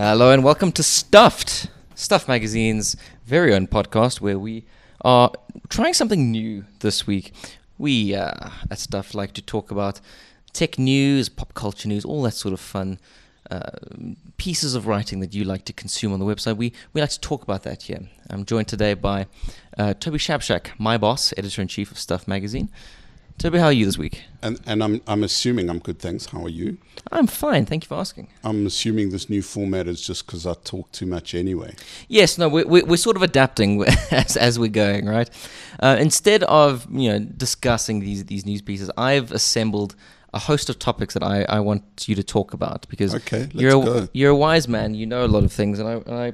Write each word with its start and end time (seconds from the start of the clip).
Hello 0.00 0.30
and 0.30 0.44
welcome 0.44 0.70
to 0.70 0.82
Stuffed, 0.84 1.66
Stuff 1.96 2.28
Magazine's 2.28 2.94
very 3.26 3.52
own 3.52 3.66
podcast 3.66 4.20
where 4.20 4.38
we 4.38 4.64
are 5.00 5.32
trying 5.70 5.92
something 5.92 6.30
new 6.30 6.64
this 6.78 7.04
week. 7.04 7.32
We 7.78 8.14
uh, 8.14 8.50
at 8.70 8.78
Stuff 8.78 9.12
like 9.12 9.32
to 9.32 9.42
talk 9.42 9.72
about 9.72 10.00
tech 10.52 10.78
news, 10.78 11.28
pop 11.28 11.52
culture 11.54 11.88
news, 11.88 12.04
all 12.04 12.22
that 12.22 12.34
sort 12.34 12.52
of 12.52 12.60
fun 12.60 13.00
uh, 13.50 13.70
pieces 14.36 14.76
of 14.76 14.86
writing 14.86 15.18
that 15.18 15.34
you 15.34 15.42
like 15.42 15.64
to 15.64 15.72
consume 15.72 16.12
on 16.12 16.20
the 16.20 16.26
website. 16.26 16.56
We 16.56 16.72
we 16.92 17.00
like 17.00 17.10
to 17.10 17.20
talk 17.20 17.42
about 17.42 17.64
that 17.64 17.82
here. 17.82 18.08
I'm 18.30 18.44
joined 18.44 18.68
today 18.68 18.94
by 18.94 19.26
uh, 19.76 19.94
Toby 19.94 20.18
Shapshak, 20.18 20.78
my 20.78 20.96
boss, 20.96 21.34
editor 21.36 21.60
in 21.60 21.66
chief 21.66 21.90
of 21.90 21.98
Stuff 21.98 22.28
Magazine. 22.28 22.70
Toby, 23.38 23.60
how 23.60 23.66
are 23.66 23.72
you 23.72 23.86
this 23.86 23.96
week? 23.96 24.24
And, 24.42 24.60
and 24.66 24.82
I'm, 24.82 25.00
I'm 25.06 25.22
assuming 25.22 25.70
I'm 25.70 25.78
good, 25.78 26.00
thanks. 26.00 26.26
How 26.26 26.44
are 26.44 26.48
you? 26.48 26.76
I'm 27.12 27.28
fine, 27.28 27.66
thank 27.66 27.84
you 27.84 27.88
for 27.88 27.94
asking. 27.94 28.28
I'm 28.42 28.66
assuming 28.66 29.10
this 29.10 29.30
new 29.30 29.42
format 29.42 29.86
is 29.86 30.04
just 30.04 30.26
because 30.26 30.44
I 30.44 30.54
talk 30.64 30.90
too 30.90 31.06
much 31.06 31.36
anyway. 31.36 31.76
Yes, 32.08 32.36
no, 32.36 32.48
we're, 32.48 32.66
we're 32.66 32.96
sort 32.96 33.14
of 33.14 33.22
adapting 33.22 33.84
as, 34.10 34.36
as 34.36 34.58
we're 34.58 34.66
going, 34.66 35.06
right? 35.06 35.30
Uh, 35.78 35.96
instead 36.00 36.42
of 36.44 36.88
you 36.90 37.12
know 37.12 37.20
discussing 37.20 38.00
these 38.00 38.24
these 38.24 38.44
news 38.44 38.60
pieces, 38.60 38.90
I've 38.98 39.30
assembled 39.30 39.94
a 40.34 40.40
host 40.40 40.68
of 40.68 40.80
topics 40.80 41.14
that 41.14 41.22
I, 41.22 41.44
I 41.48 41.60
want 41.60 42.08
you 42.08 42.16
to 42.16 42.24
talk 42.24 42.52
about 42.52 42.86
because 42.88 43.14
okay, 43.14 43.48
you're 43.52 43.70
a, 43.70 43.84
go. 43.84 44.08
you're 44.12 44.30
a 44.30 44.36
wise 44.36 44.66
man, 44.66 44.94
you 44.94 45.06
know 45.06 45.24
a 45.24 45.28
lot 45.28 45.44
of 45.44 45.52
things, 45.52 45.78
and 45.78 45.88
I, 45.88 45.92
and 45.92 46.14
I 46.14 46.32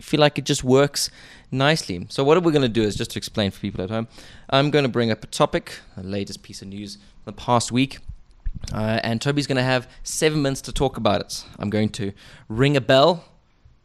feel 0.00 0.20
like 0.20 0.38
it 0.38 0.44
just 0.44 0.62
works 0.64 1.10
nicely. 1.50 2.06
So 2.08 2.24
what 2.24 2.42
we're 2.42 2.52
going 2.52 2.62
to 2.62 2.68
do 2.68 2.82
is 2.82 2.96
just 2.96 3.12
to 3.12 3.18
explain 3.18 3.50
for 3.50 3.60
people 3.60 3.82
at 3.82 3.90
home. 3.90 4.08
I'm 4.50 4.70
going 4.70 4.84
to 4.84 4.90
bring 4.90 5.10
up 5.10 5.24
a 5.24 5.26
topic, 5.26 5.80
the 5.96 6.02
latest 6.02 6.42
piece 6.42 6.62
of 6.62 6.68
news 6.68 6.96
from 6.96 7.02
the 7.24 7.32
past 7.32 7.72
week. 7.72 7.98
Uh, 8.72 9.00
and 9.02 9.20
Toby's 9.20 9.46
going 9.46 9.56
to 9.56 9.62
have 9.62 9.88
seven 10.02 10.42
minutes 10.42 10.60
to 10.62 10.72
talk 10.72 10.96
about 10.96 11.20
it. 11.20 11.44
I'm 11.58 11.70
going 11.70 11.90
to 11.90 12.12
ring 12.48 12.76
a 12.76 12.80
bell 12.80 13.24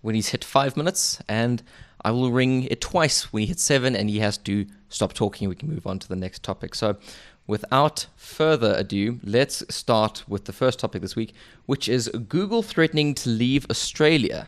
when 0.02 0.16
he's 0.16 0.30
hit 0.30 0.44
five 0.44 0.76
minutes, 0.76 1.22
and 1.28 1.62
I 2.03 2.12
will 2.12 2.31
ring 2.31 2.64
it 2.64 2.81
twice 2.81 3.31
when 3.31 3.42
he 3.42 3.48
hits 3.48 3.64
seven, 3.64 3.96
and 3.96 4.09
he 4.09 4.20
has 4.20 4.38
to 4.40 4.66
stop 4.90 5.14
talking. 5.14 5.50
We 5.50 5.56
can 5.56 5.70
move 5.70 5.86
on 5.86 6.00
to 6.00 6.08
the 6.08 6.16
next 6.16 6.42
topic. 6.42 6.73
So, 6.73 6.98
without 7.48 8.08
further 8.16 8.73
ado, 8.75 9.20
let's 9.23 9.64
start 9.73 10.23
with 10.28 10.46
the 10.46 10.53
first 10.53 10.80
topic 10.80 11.02
this 11.02 11.16
week, 11.16 11.34
which 11.66 11.88
is 11.88 12.08
Google 12.30 12.64
threatening 12.64 13.14
to 13.16 13.30
leave 13.30 13.66
Australia 13.70 14.48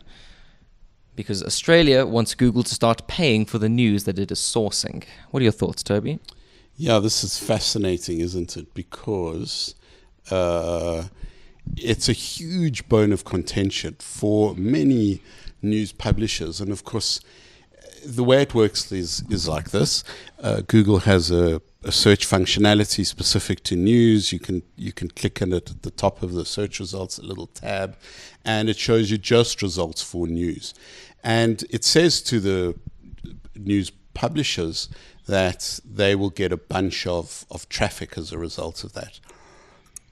because 1.16 1.42
Australia 1.42 2.06
wants 2.06 2.34
Google 2.34 2.62
to 2.62 2.74
start 2.74 3.06
paying 3.06 3.44
for 3.44 3.58
the 3.58 3.68
news 3.68 4.04
that 4.04 4.18
it 4.18 4.30
is 4.30 4.38
sourcing. 4.38 5.04
What 5.30 5.40
are 5.40 5.44
your 5.44 5.52
thoughts, 5.52 5.82
Toby? 5.82 6.18
Yeah, 6.76 6.98
this 6.98 7.22
is 7.22 7.38
fascinating, 7.38 8.20
isn't 8.20 8.56
it? 8.56 8.74
Because 8.74 9.74
uh, 10.30 11.04
it's 11.76 12.08
a 12.08 12.12
huge 12.12 12.88
bone 12.88 13.12
of 13.12 13.24
contention 13.24 13.96
for 14.00 14.54
many 14.56 15.20
news 15.62 15.92
publishers. 15.92 16.60
And 16.60 16.70
of 16.72 16.84
course, 16.84 17.20
the 18.04 18.24
way 18.24 18.42
it 18.42 18.54
works 18.54 18.90
is, 18.92 19.22
is 19.30 19.48
like 19.48 19.70
this 19.70 20.04
uh, 20.42 20.62
Google 20.66 21.00
has 21.00 21.30
a, 21.30 21.62
a, 21.84 21.92
search 21.92 22.26
functionality 22.26 23.04
specific 23.04 23.62
to 23.64 23.76
news. 23.76 24.32
You 24.32 24.38
can, 24.38 24.62
you 24.76 24.92
can 24.92 25.08
click 25.08 25.42
on 25.42 25.52
it 25.52 25.70
at 25.70 25.82
the 25.82 25.90
top 25.90 26.22
of 26.22 26.32
the 26.32 26.44
search 26.44 26.80
results, 26.80 27.18
a 27.18 27.22
little 27.22 27.46
tab, 27.46 27.96
and 28.44 28.68
it 28.68 28.76
shows 28.78 29.10
you 29.10 29.18
just 29.18 29.62
results 29.62 30.02
for 30.02 30.26
news. 30.26 30.74
And 31.22 31.64
it 31.70 31.84
says 31.84 32.20
to 32.22 32.40
the 32.40 32.78
news 33.54 33.90
publishers 34.14 34.88
that 35.26 35.80
they 35.84 36.14
will 36.14 36.30
get 36.30 36.52
a 36.52 36.56
bunch 36.56 37.06
of, 37.06 37.46
of 37.50 37.68
traffic 37.68 38.18
as 38.18 38.32
a 38.32 38.38
result 38.38 38.84
of 38.84 38.92
that. 38.92 39.20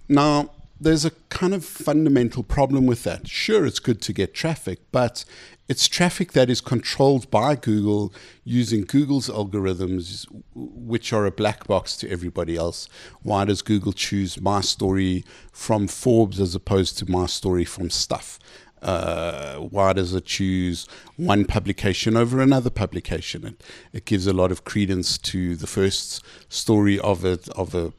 Now, 0.08 0.50
there's 0.80 1.04
a 1.04 1.12
kind 1.28 1.54
of 1.54 1.64
fundamental 1.64 2.42
problem 2.42 2.86
with 2.86 3.04
that. 3.04 3.28
Sure, 3.28 3.64
it's 3.64 3.78
good 3.78 4.02
to 4.02 4.12
get 4.12 4.34
traffic, 4.34 4.80
but 4.90 5.24
it's 5.68 5.88
traffic 5.88 6.32
that 6.32 6.50
is 6.50 6.60
controlled 6.60 7.30
by 7.30 7.54
Google 7.54 8.12
using 8.44 8.82
Google's 8.82 9.28
algorithms, 9.28 10.26
which 10.54 11.12
are 11.12 11.24
a 11.24 11.30
black 11.30 11.66
box 11.66 11.96
to 11.98 12.10
everybody 12.10 12.56
else. 12.56 12.88
Why 13.22 13.44
does 13.44 13.62
Google 13.62 13.92
choose 13.92 14.40
my 14.40 14.60
story 14.60 15.24
from 15.52 15.86
Forbes 15.86 16.40
as 16.40 16.54
opposed 16.54 16.98
to 16.98 17.10
my 17.10 17.26
story 17.26 17.64
from 17.64 17.90
Stuff? 17.90 18.38
Uh, 18.82 19.58
why 19.58 19.92
does 19.92 20.12
it 20.12 20.26
choose 20.26 20.88
one 21.16 21.44
publication 21.44 22.16
over 22.16 22.40
another 22.40 22.70
publication? 22.70 23.46
It, 23.46 23.62
it 23.92 24.04
gives 24.04 24.26
a 24.26 24.32
lot 24.32 24.50
of 24.50 24.64
credence 24.64 25.16
to 25.18 25.54
the 25.54 25.68
first 25.68 26.24
story 26.48 26.98
of 26.98 27.24
it 27.24 27.48
of 27.50 27.74
a 27.76 27.92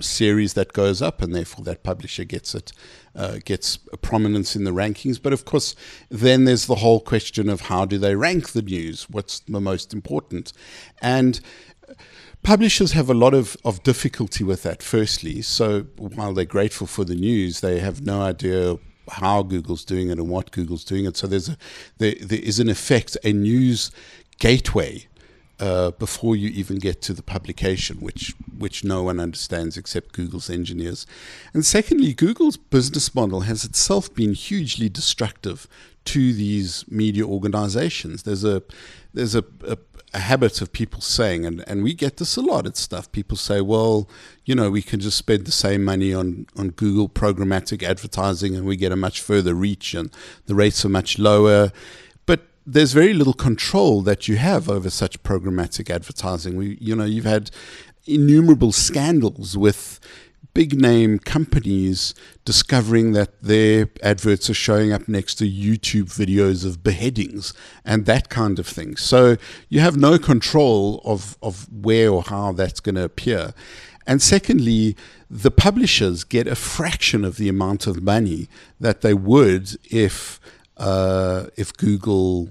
series 0.00 0.54
that 0.54 0.72
goes 0.72 1.02
up, 1.02 1.22
and 1.22 1.34
therefore 1.34 1.64
that 1.64 1.82
publisher 1.82 2.24
gets 2.24 2.54
it 2.54 2.72
uh, 3.14 3.38
gets 3.44 3.78
a 3.92 3.96
prominence 3.96 4.54
in 4.54 4.64
the 4.64 4.70
rankings. 4.70 5.20
But 5.20 5.32
of 5.32 5.44
course, 5.44 5.74
then 6.08 6.44
there's 6.44 6.66
the 6.66 6.76
whole 6.76 7.00
question 7.00 7.48
of 7.48 7.62
how 7.62 7.84
do 7.84 7.98
they 7.98 8.14
rank 8.14 8.50
the 8.50 8.62
news? 8.62 9.10
What's 9.10 9.40
the 9.40 9.60
most 9.60 9.92
important? 9.92 10.52
And 11.02 11.40
publishers 12.42 12.92
have 12.92 13.10
a 13.10 13.14
lot 13.14 13.34
of, 13.34 13.56
of 13.64 13.82
difficulty 13.82 14.44
with 14.44 14.62
that, 14.62 14.82
firstly. 14.82 15.42
So 15.42 15.82
while 15.96 16.32
they're 16.32 16.44
grateful 16.44 16.86
for 16.86 17.04
the 17.04 17.14
news, 17.14 17.60
they 17.60 17.80
have 17.80 18.02
no 18.02 18.22
idea 18.22 18.76
how 19.10 19.42
Google's 19.42 19.84
doing 19.84 20.10
it 20.10 20.18
and 20.18 20.28
what 20.28 20.50
Google's 20.50 20.84
doing 20.84 21.04
it. 21.06 21.16
So 21.16 21.26
there's 21.26 21.48
a, 21.48 21.56
there, 21.98 22.14
there 22.20 22.38
is 22.38 22.60
in 22.60 22.68
effect 22.68 23.16
a 23.24 23.32
news 23.32 23.90
gateway 24.38 25.07
uh, 25.60 25.90
before 25.92 26.36
you 26.36 26.48
even 26.50 26.78
get 26.78 27.02
to 27.02 27.12
the 27.12 27.22
publication, 27.22 27.98
which 27.98 28.34
which 28.56 28.84
no 28.84 29.02
one 29.02 29.20
understands 29.20 29.76
except 29.76 30.12
Google's 30.12 30.50
engineers. 30.50 31.06
And 31.54 31.64
secondly, 31.64 32.12
Google's 32.12 32.56
business 32.56 33.14
model 33.14 33.40
has 33.40 33.64
itself 33.64 34.12
been 34.14 34.34
hugely 34.34 34.88
destructive 34.88 35.66
to 36.06 36.32
these 36.32 36.84
media 36.88 37.24
organizations. 37.24 38.22
There's 38.22 38.44
a 38.44 38.62
there's 39.12 39.34
a, 39.34 39.44
a, 39.66 39.78
a, 40.14 40.18
habit 40.20 40.60
of 40.62 40.72
people 40.72 41.00
saying, 41.00 41.44
and, 41.44 41.64
and 41.66 41.82
we 41.82 41.92
get 41.92 42.18
this 42.18 42.36
a 42.36 42.40
lot 42.40 42.66
at 42.66 42.76
stuff. 42.76 43.10
People 43.10 43.36
say, 43.36 43.60
well, 43.60 44.08
you 44.44 44.54
know, 44.54 44.70
we 44.70 44.82
can 44.82 45.00
just 45.00 45.18
spend 45.18 45.44
the 45.44 45.52
same 45.52 45.84
money 45.84 46.14
on, 46.14 46.46
on 46.56 46.70
Google 46.70 47.08
programmatic 47.08 47.82
advertising 47.82 48.54
and 48.54 48.66
we 48.66 48.76
get 48.76 48.92
a 48.92 48.96
much 48.96 49.20
further 49.20 49.54
reach 49.54 49.94
and 49.94 50.10
the 50.46 50.54
rates 50.54 50.84
are 50.84 50.90
much 50.90 51.18
lower. 51.18 51.72
There's 52.70 52.92
very 52.92 53.14
little 53.14 53.32
control 53.32 54.02
that 54.02 54.28
you 54.28 54.36
have 54.36 54.68
over 54.68 54.90
such 54.90 55.22
programmatic 55.22 55.88
advertising. 55.88 56.54
We, 56.54 56.76
you 56.82 56.94
know, 56.94 57.06
you've 57.06 57.24
had 57.24 57.50
innumerable 58.06 58.72
scandals 58.72 59.56
with 59.56 59.98
big 60.52 60.78
name 60.78 61.18
companies 61.18 62.14
discovering 62.44 63.12
that 63.12 63.42
their 63.42 63.88
adverts 64.02 64.50
are 64.50 64.54
showing 64.54 64.92
up 64.92 65.08
next 65.08 65.36
to 65.36 65.50
YouTube 65.50 66.14
videos 66.14 66.66
of 66.66 66.82
beheadings 66.82 67.54
and 67.86 68.04
that 68.04 68.28
kind 68.28 68.58
of 68.58 68.66
thing. 68.66 68.96
So 68.96 69.38
you 69.70 69.80
have 69.80 69.96
no 69.96 70.18
control 70.18 71.00
of, 71.06 71.38
of 71.42 71.72
where 71.72 72.10
or 72.10 72.22
how 72.22 72.52
that's 72.52 72.80
going 72.80 72.96
to 72.96 73.04
appear. 73.04 73.54
And 74.06 74.20
secondly, 74.20 74.94
the 75.30 75.50
publishers 75.50 76.22
get 76.22 76.46
a 76.46 76.54
fraction 76.54 77.24
of 77.24 77.36
the 77.36 77.48
amount 77.48 77.86
of 77.86 78.02
money 78.02 78.48
that 78.78 79.00
they 79.00 79.14
would 79.14 79.76
if 79.90 80.38
uh, 80.78 81.46
if 81.56 81.72
Google 81.76 82.50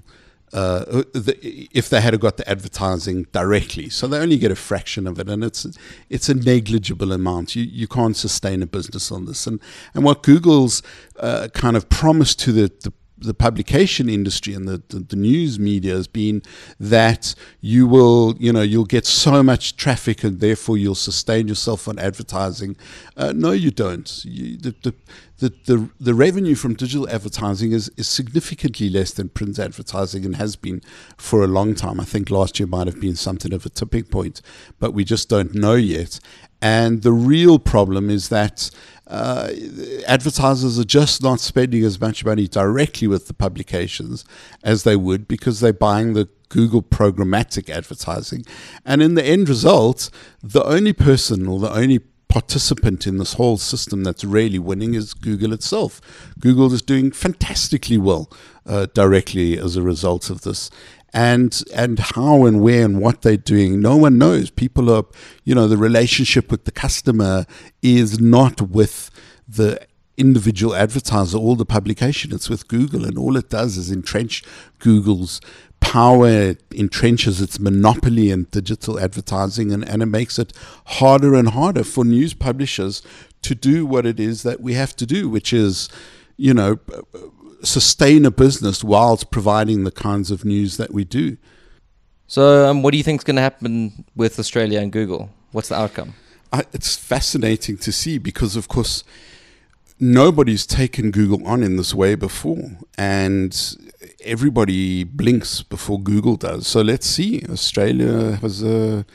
uh, 0.52 1.02
if 1.14 1.90
they 1.90 2.00
had 2.00 2.18
got 2.20 2.38
the 2.38 2.48
advertising 2.48 3.26
directly. 3.32 3.90
So 3.90 4.06
they 4.06 4.18
only 4.18 4.38
get 4.38 4.50
a 4.50 4.56
fraction 4.56 5.06
of 5.06 5.18
it, 5.18 5.28
and 5.28 5.44
it's 5.44 5.66
it's 6.08 6.28
a 6.28 6.34
negligible 6.34 7.12
amount. 7.12 7.54
You 7.54 7.64
you 7.64 7.86
can't 7.86 8.16
sustain 8.16 8.62
a 8.62 8.66
business 8.66 9.12
on 9.12 9.26
this. 9.26 9.46
And 9.46 9.60
and 9.94 10.04
what 10.04 10.22
Google's 10.22 10.82
uh, 11.18 11.48
kind 11.52 11.76
of 11.76 11.88
promised 11.88 12.38
to 12.40 12.52
the, 12.52 12.72
the 12.82 12.92
the 13.20 13.34
publication 13.34 14.08
industry 14.08 14.54
and 14.54 14.68
the, 14.68 14.82
the, 14.88 15.00
the, 15.00 15.16
news 15.16 15.58
media 15.58 15.94
has 15.94 16.06
been 16.06 16.42
that 16.78 17.34
you 17.60 17.86
will, 17.86 18.34
you 18.38 18.52
know, 18.52 18.62
you'll 18.62 18.84
get 18.84 19.06
so 19.06 19.42
much 19.42 19.76
traffic 19.76 20.22
and 20.22 20.40
therefore 20.40 20.76
you'll 20.76 20.94
sustain 20.94 21.48
yourself 21.48 21.88
on 21.88 21.98
advertising. 21.98 22.76
Uh, 23.16 23.32
no, 23.34 23.50
you 23.50 23.70
don't. 23.70 24.24
You, 24.24 24.56
the, 24.56 24.74
the, 24.82 24.94
the, 25.38 25.48
the, 25.66 25.90
the 26.00 26.14
revenue 26.14 26.54
from 26.54 26.74
digital 26.74 27.08
advertising 27.08 27.72
is, 27.72 27.90
is 27.96 28.08
significantly 28.08 28.88
less 28.88 29.12
than 29.12 29.28
print 29.28 29.58
advertising 29.58 30.24
and 30.24 30.36
has 30.36 30.56
been 30.56 30.82
for 31.16 31.42
a 31.42 31.48
long 31.48 31.74
time. 31.74 32.00
I 32.00 32.04
think 32.04 32.30
last 32.30 32.58
year 32.58 32.66
might 32.66 32.86
have 32.86 33.00
been 33.00 33.16
something 33.16 33.52
of 33.52 33.66
a 33.66 33.68
tipping 33.68 34.04
point, 34.04 34.42
but 34.78 34.92
we 34.92 35.04
just 35.04 35.28
don't 35.28 35.54
know 35.54 35.74
yet. 35.74 36.20
And 36.60 37.02
the 37.02 37.12
real 37.12 37.58
problem 37.58 38.10
is 38.10 38.28
that 38.30 38.70
uh, 39.06 39.50
advertisers 40.06 40.78
are 40.78 40.84
just 40.84 41.22
not 41.22 41.40
spending 41.40 41.82
as 41.82 42.00
much 42.00 42.24
money 42.24 42.46
directly 42.46 43.08
with 43.08 43.26
the 43.26 43.34
publications 43.34 44.24
as 44.62 44.82
they 44.82 44.96
would 44.96 45.26
because 45.26 45.60
they're 45.60 45.72
buying 45.72 46.12
the 46.12 46.28
Google 46.50 46.82
programmatic 46.82 47.70
advertising. 47.70 48.44
And 48.84 49.02
in 49.02 49.14
the 49.14 49.24
end 49.24 49.48
result, 49.48 50.10
the 50.42 50.64
only 50.64 50.92
person 50.92 51.46
or 51.46 51.58
the 51.58 51.72
only 51.72 52.00
participant 52.28 53.06
in 53.06 53.16
this 53.16 53.34
whole 53.34 53.56
system 53.56 54.04
that's 54.04 54.24
really 54.24 54.58
winning 54.58 54.94
is 54.94 55.14
Google 55.14 55.52
itself. 55.52 56.00
Google 56.38 56.72
is 56.72 56.82
doing 56.82 57.10
fantastically 57.10 57.96
well 57.96 58.30
uh, 58.66 58.86
directly 58.92 59.58
as 59.58 59.76
a 59.76 59.82
result 59.82 60.28
of 60.28 60.42
this. 60.42 60.70
And 61.14 61.62
and 61.74 61.98
how 61.98 62.44
and 62.44 62.60
where 62.60 62.84
and 62.84 63.00
what 63.00 63.22
they're 63.22 63.38
doing, 63.38 63.80
no 63.80 63.96
one 63.96 64.18
knows. 64.18 64.50
People 64.50 64.90
are, 64.90 65.04
you 65.42 65.54
know, 65.54 65.66
the 65.66 65.78
relationship 65.78 66.50
with 66.50 66.64
the 66.64 66.70
customer 66.70 67.46
is 67.80 68.20
not 68.20 68.60
with 68.60 69.10
the 69.48 69.80
individual 70.18 70.74
advertiser 70.74 71.38
or 71.38 71.56
the 71.56 71.64
publication. 71.64 72.34
It's 72.34 72.50
with 72.50 72.68
Google, 72.68 73.06
and 73.06 73.16
all 73.16 73.36
it 73.36 73.48
does 73.48 73.78
is 73.78 73.90
entrench 73.90 74.42
Google's 74.80 75.40
power, 75.80 76.54
entrenches 76.72 77.40
its 77.40 77.58
monopoly 77.58 78.30
in 78.30 78.44
digital 78.50 78.98
advertising, 78.98 79.72
and, 79.72 79.88
and 79.88 80.02
it 80.02 80.06
makes 80.06 80.38
it 80.38 80.52
harder 80.86 81.34
and 81.34 81.50
harder 81.50 81.84
for 81.84 82.04
news 82.04 82.34
publishers 82.34 83.00
to 83.42 83.54
do 83.54 83.86
what 83.86 84.04
it 84.04 84.18
is 84.20 84.42
that 84.42 84.60
we 84.60 84.74
have 84.74 84.94
to 84.96 85.06
do, 85.06 85.28
which 85.28 85.52
is, 85.52 85.88
you 86.36 86.52
know, 86.52 86.78
sustain 87.62 88.24
a 88.24 88.30
business 88.30 88.84
whilst 88.84 89.30
providing 89.30 89.84
the 89.84 89.90
kinds 89.90 90.30
of 90.30 90.44
news 90.44 90.76
that 90.76 90.92
we 90.92 91.04
do. 91.04 91.36
So, 92.26 92.68
um, 92.68 92.82
what 92.82 92.92
do 92.92 92.98
you 92.98 93.02
think 93.02 93.20
is 93.20 93.24
going 93.24 93.36
to 93.36 93.42
happen 93.42 94.04
with 94.14 94.38
Australia 94.38 94.80
and 94.80 94.92
Google? 94.92 95.30
What's 95.52 95.70
the 95.70 95.76
outcome? 95.76 96.14
I, 96.52 96.64
it's 96.72 96.96
fascinating 96.96 97.78
to 97.78 97.92
see 97.92 98.18
because, 98.18 98.54
of 98.54 98.68
course, 98.68 99.02
nobody's 99.98 100.66
taken 100.66 101.10
Google 101.10 101.46
on 101.46 101.62
in 101.62 101.76
this 101.76 101.94
way 101.94 102.14
before, 102.14 102.78
and 102.96 103.76
everybody 104.22 105.04
blinks 105.04 105.62
before 105.62 106.00
Google 106.00 106.36
does. 106.36 106.66
So 106.66 106.82
let's 106.82 107.06
see. 107.06 107.44
Australia 107.48 108.36
has 108.36 108.62
a 108.62 109.06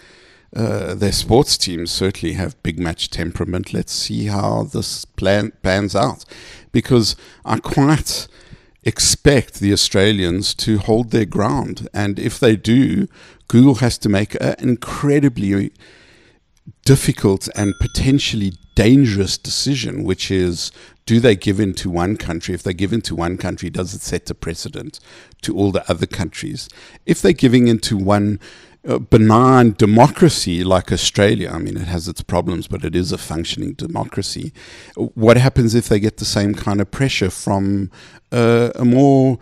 uh, 0.56 0.94
their 0.94 1.12
sports 1.12 1.58
teams 1.58 1.92
certainly 1.92 2.36
have 2.36 2.62
big 2.62 2.80
match 2.80 3.10
temperament. 3.10 3.74
Let's 3.74 3.92
see 3.92 4.26
how 4.26 4.64
this 4.64 5.04
plan 5.04 5.52
pans 5.64 5.96
out, 5.96 6.26
because 6.74 7.16
I 7.46 7.60
quite 7.60 8.28
expect 8.84 9.62
the 9.62 9.72
Australians 9.72 10.54
to 10.56 10.78
hold 10.78 11.12
their 11.12 11.26
ground, 11.26 11.88
and 11.94 12.20
if 12.20 12.38
they 12.38 12.58
do, 12.58 13.08
Google 13.48 13.76
has 13.76 13.98
to 14.00 14.10
make 14.10 14.36
an 14.42 14.56
incredibly 14.60 15.72
difficult 16.86 17.48
and 17.56 17.74
potentially 17.80 18.54
dangerous 18.76 19.38
decision, 19.38 20.04
which 20.04 20.30
is 20.32 20.72
do 21.06 21.20
they 21.20 21.36
give 21.36 21.60
in 21.60 21.74
to 21.76 21.90
one 21.90 22.18
country? 22.18 22.56
If 22.56 22.64
they 22.64 22.74
give 22.74 22.94
in 22.94 23.02
to 23.02 23.16
one 23.16 23.38
country, 23.38 23.70
does 23.70 23.94
it 23.94 24.02
set 24.02 24.30
a 24.30 24.36
precedent 24.36 25.00
to 25.42 25.56
all 25.56 25.72
the 25.72 25.90
other 25.90 26.06
countries? 26.06 26.70
If 27.06 27.22
they're 27.22 27.34
giving 27.34 27.68
into 27.68 27.98
one 27.98 28.40
benign 28.84 29.76
democracy 29.78 30.64
like 30.64 30.92
Australia, 30.92 31.52
I 31.54 31.58
mean, 31.58 31.78
it 31.78 31.88
has 31.88 32.08
its 32.08 32.22
problems, 32.22 32.68
but 32.68 32.84
it 32.84 32.96
is 32.96 33.12
a 33.12 33.18
functioning 33.18 33.74
democracy. 33.74 34.52
What 34.96 35.38
happens 35.38 35.74
if 35.74 35.88
they 35.88 36.00
get 36.00 36.18
the 36.18 36.26
same 36.26 36.54
kind 36.54 36.82
of 36.82 36.92
pressure 36.92 37.30
from 37.30 37.92
uh, 38.32 38.72
a 38.76 38.86
more 38.86 39.40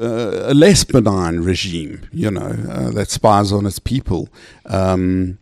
uh, 0.00 0.50
a 0.50 0.54
less 0.54 0.84
benign 0.84 1.40
regime, 1.40 2.02
you 2.12 2.30
know, 2.30 2.56
uh, 2.68 2.90
that 2.90 3.10
spies 3.10 3.52
on 3.52 3.66
its 3.66 3.78
people? 3.78 4.28
Um, 4.66 5.38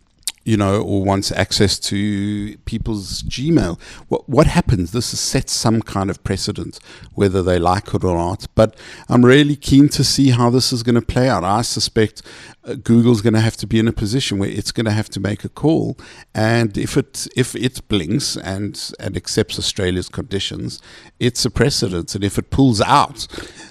you 0.48 0.56
know, 0.56 0.80
or 0.80 1.04
wants 1.04 1.30
access 1.30 1.78
to 1.78 2.56
people's 2.64 3.22
Gmail. 3.24 3.78
What 4.08 4.26
what 4.30 4.46
happens? 4.46 4.92
This 4.92 5.06
sets 5.06 5.52
some 5.52 5.82
kind 5.82 6.08
of 6.08 6.24
precedent, 6.24 6.80
whether 7.12 7.42
they 7.42 7.58
like 7.58 7.92
it 7.92 8.02
or 8.02 8.16
not. 8.16 8.46
But 8.54 8.74
I'm 9.10 9.26
really 9.26 9.56
keen 9.56 9.90
to 9.90 10.02
see 10.02 10.30
how 10.30 10.48
this 10.48 10.72
is 10.72 10.82
going 10.82 10.94
to 10.94 11.02
play 11.02 11.28
out. 11.28 11.44
I 11.44 11.60
suspect 11.60 12.22
uh, 12.64 12.76
Google's 12.76 13.20
going 13.20 13.34
to 13.34 13.42
have 13.42 13.58
to 13.58 13.66
be 13.66 13.78
in 13.78 13.88
a 13.88 13.92
position 13.92 14.38
where 14.38 14.48
it's 14.48 14.72
going 14.72 14.86
to 14.86 14.98
have 15.00 15.10
to 15.10 15.20
make 15.20 15.44
a 15.44 15.50
call, 15.50 15.98
and 16.34 16.78
if 16.78 16.96
it 16.96 17.28
if 17.36 17.54
it 17.54 17.86
blinks 17.88 18.34
and 18.38 18.72
and 18.98 19.18
accepts 19.18 19.58
Australia's 19.58 20.08
conditions, 20.08 20.80
it's 21.20 21.44
a 21.44 21.50
precedent. 21.50 22.14
And 22.14 22.24
if 22.24 22.38
it 22.38 22.48
pulls 22.48 22.80
out, 22.80 23.26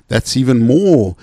that's 0.09 0.37
even 0.37 0.59
more 0.59 1.15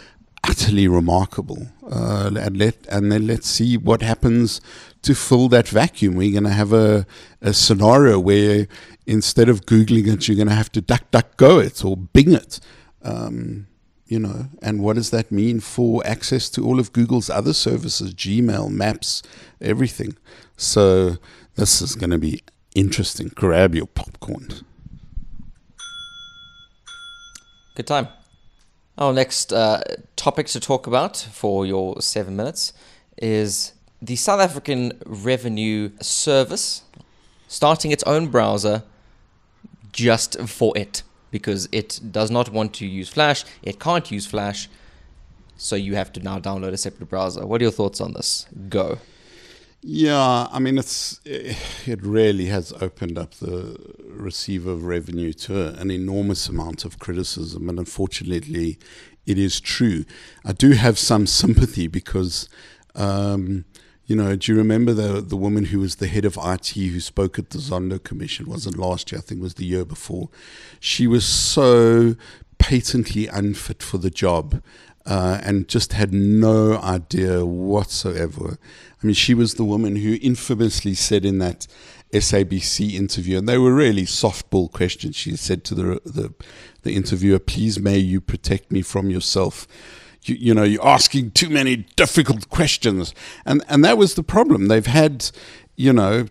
utterly 0.48 0.88
remarkable. 0.88 1.68
Uh, 1.88 2.30
and 2.38 2.56
let 2.56 2.86
and 2.88 3.10
then 3.10 3.26
let's 3.26 3.48
see 3.48 3.76
what 3.76 4.02
happens 4.02 4.60
to 5.02 5.14
fill 5.14 5.48
that 5.48 5.68
vacuum. 5.68 6.14
We're 6.14 6.32
going 6.32 6.44
to 6.44 6.50
have 6.50 6.72
a, 6.72 7.06
a 7.40 7.52
scenario 7.52 8.18
where 8.18 8.66
instead 9.06 9.48
of 9.48 9.66
googling 9.66 10.06
it, 10.12 10.28
you're 10.28 10.36
going 10.36 10.48
to 10.48 10.54
have 10.54 10.72
to 10.72 10.80
duck 10.80 11.10
duck 11.10 11.36
go 11.36 11.58
it 11.58 11.84
or 11.84 11.96
Bing 11.96 12.32
it. 12.32 12.60
Um, 13.02 13.66
you 14.06 14.18
know, 14.18 14.46
and 14.62 14.82
what 14.82 14.96
does 14.96 15.10
that 15.10 15.32
mean 15.32 15.60
for 15.60 16.06
access 16.06 16.50
to 16.50 16.64
all 16.64 16.78
of 16.78 16.92
Google's 16.92 17.30
other 17.30 17.54
services, 17.54 18.14
Gmail, 18.14 18.70
Maps, 18.70 19.22
everything? 19.60 20.16
So 20.56 21.16
this 21.56 21.80
is 21.80 21.94
going 21.94 22.10
to 22.10 22.18
be 22.18 22.42
interesting. 22.74 23.28
Grab 23.34 23.74
your 23.74 23.86
popcorn. 23.86 24.48
Good 27.74 27.86
time. 27.86 28.08
Our 28.96 29.12
next 29.12 29.52
uh, 29.52 29.82
topic 30.14 30.46
to 30.48 30.60
talk 30.60 30.86
about 30.86 31.16
for 31.16 31.66
your 31.66 32.00
seven 32.00 32.36
minutes 32.36 32.72
is 33.20 33.72
the 34.00 34.14
South 34.14 34.40
African 34.40 34.92
Revenue 35.04 35.90
Service 36.00 36.82
starting 37.48 37.90
its 37.90 38.04
own 38.04 38.28
browser 38.28 38.84
just 39.90 40.40
for 40.42 40.78
it 40.78 41.02
because 41.32 41.68
it 41.72 41.98
does 42.12 42.30
not 42.30 42.50
want 42.50 42.72
to 42.74 42.86
use 42.86 43.08
Flash, 43.08 43.44
it 43.64 43.80
can't 43.80 44.12
use 44.12 44.26
Flash, 44.26 44.68
so 45.56 45.74
you 45.74 45.96
have 45.96 46.12
to 46.12 46.20
now 46.20 46.38
download 46.38 46.72
a 46.72 46.76
separate 46.76 47.10
browser. 47.10 47.44
What 47.44 47.60
are 47.60 47.64
your 47.64 47.72
thoughts 47.72 48.00
on 48.00 48.12
this? 48.12 48.46
Go. 48.68 48.98
Yeah, 49.86 50.48
I 50.50 50.60
mean 50.60 50.78
it's 50.78 51.20
it 51.26 52.02
really 52.02 52.46
has 52.46 52.72
opened 52.80 53.18
up 53.18 53.34
the 53.34 53.76
receiver 54.08 54.70
of 54.72 54.84
revenue 54.84 55.34
to 55.34 55.78
an 55.78 55.90
enormous 55.90 56.48
amount 56.48 56.86
of 56.86 56.98
criticism, 56.98 57.68
and 57.68 57.78
unfortunately, 57.78 58.78
it 59.26 59.38
is 59.38 59.60
true. 59.60 60.06
I 60.42 60.52
do 60.52 60.70
have 60.70 60.98
some 60.98 61.26
sympathy 61.42 61.86
because, 61.86 62.48
um, 62.94 63.66
you 64.06 64.16
know, 64.16 64.34
do 64.36 64.52
you 64.52 64.56
remember 64.56 64.94
the 64.94 65.20
the 65.20 65.36
woman 65.36 65.66
who 65.66 65.80
was 65.80 65.96
the 65.96 66.08
head 66.08 66.24
of 66.24 66.38
IT 66.42 66.68
who 66.68 66.98
spoke 66.98 67.38
at 67.38 67.50
the 67.50 67.58
Zondo 67.58 68.02
Commission? 68.02 68.46
wasn't 68.46 68.78
last 68.78 69.12
year, 69.12 69.18
I 69.18 69.22
think 69.22 69.40
it 69.40 69.44
was 69.44 69.54
the 69.54 69.66
year 69.66 69.84
before. 69.84 70.30
She 70.80 71.06
was 71.06 71.26
so 71.26 72.16
patently 72.56 73.26
unfit 73.26 73.82
for 73.82 73.98
the 73.98 74.08
job. 74.08 74.62
Uh, 75.06 75.38
and 75.42 75.68
just 75.68 75.92
had 75.92 76.14
no 76.14 76.78
idea 76.78 77.44
whatsoever 77.44 78.58
I 79.04 79.06
mean, 79.06 79.14
she 79.14 79.34
was 79.34 79.54
the 79.54 79.64
woman 79.64 79.96
who 79.96 80.18
infamously 80.22 80.94
said 80.94 81.26
in 81.26 81.36
that 81.38 81.66
SABC 82.14 82.94
interview, 82.94 83.36
and 83.36 83.46
they 83.46 83.58
were 83.58 83.74
really 83.74 84.06
softball 84.06 84.72
questions. 84.72 85.14
She 85.14 85.36
said 85.36 85.62
to 85.64 85.74
the 85.74 86.00
the, 86.06 86.32
the 86.84 86.96
interviewer, 86.96 87.38
"Please, 87.38 87.78
may 87.78 87.98
you 87.98 88.22
protect 88.22 88.72
me 88.72 88.80
from 88.80 89.10
yourself." 89.10 89.68
You, 90.22 90.36
you, 90.36 90.54
know, 90.54 90.62
you're 90.62 90.86
asking 90.86 91.32
too 91.32 91.50
many 91.50 91.76
difficult 91.96 92.48
questions, 92.48 93.14
and 93.44 93.62
and 93.68 93.84
that 93.84 93.98
was 93.98 94.14
the 94.14 94.22
problem. 94.22 94.68
They've 94.68 94.86
had, 94.86 95.30
you 95.76 95.92
know, 95.92 96.28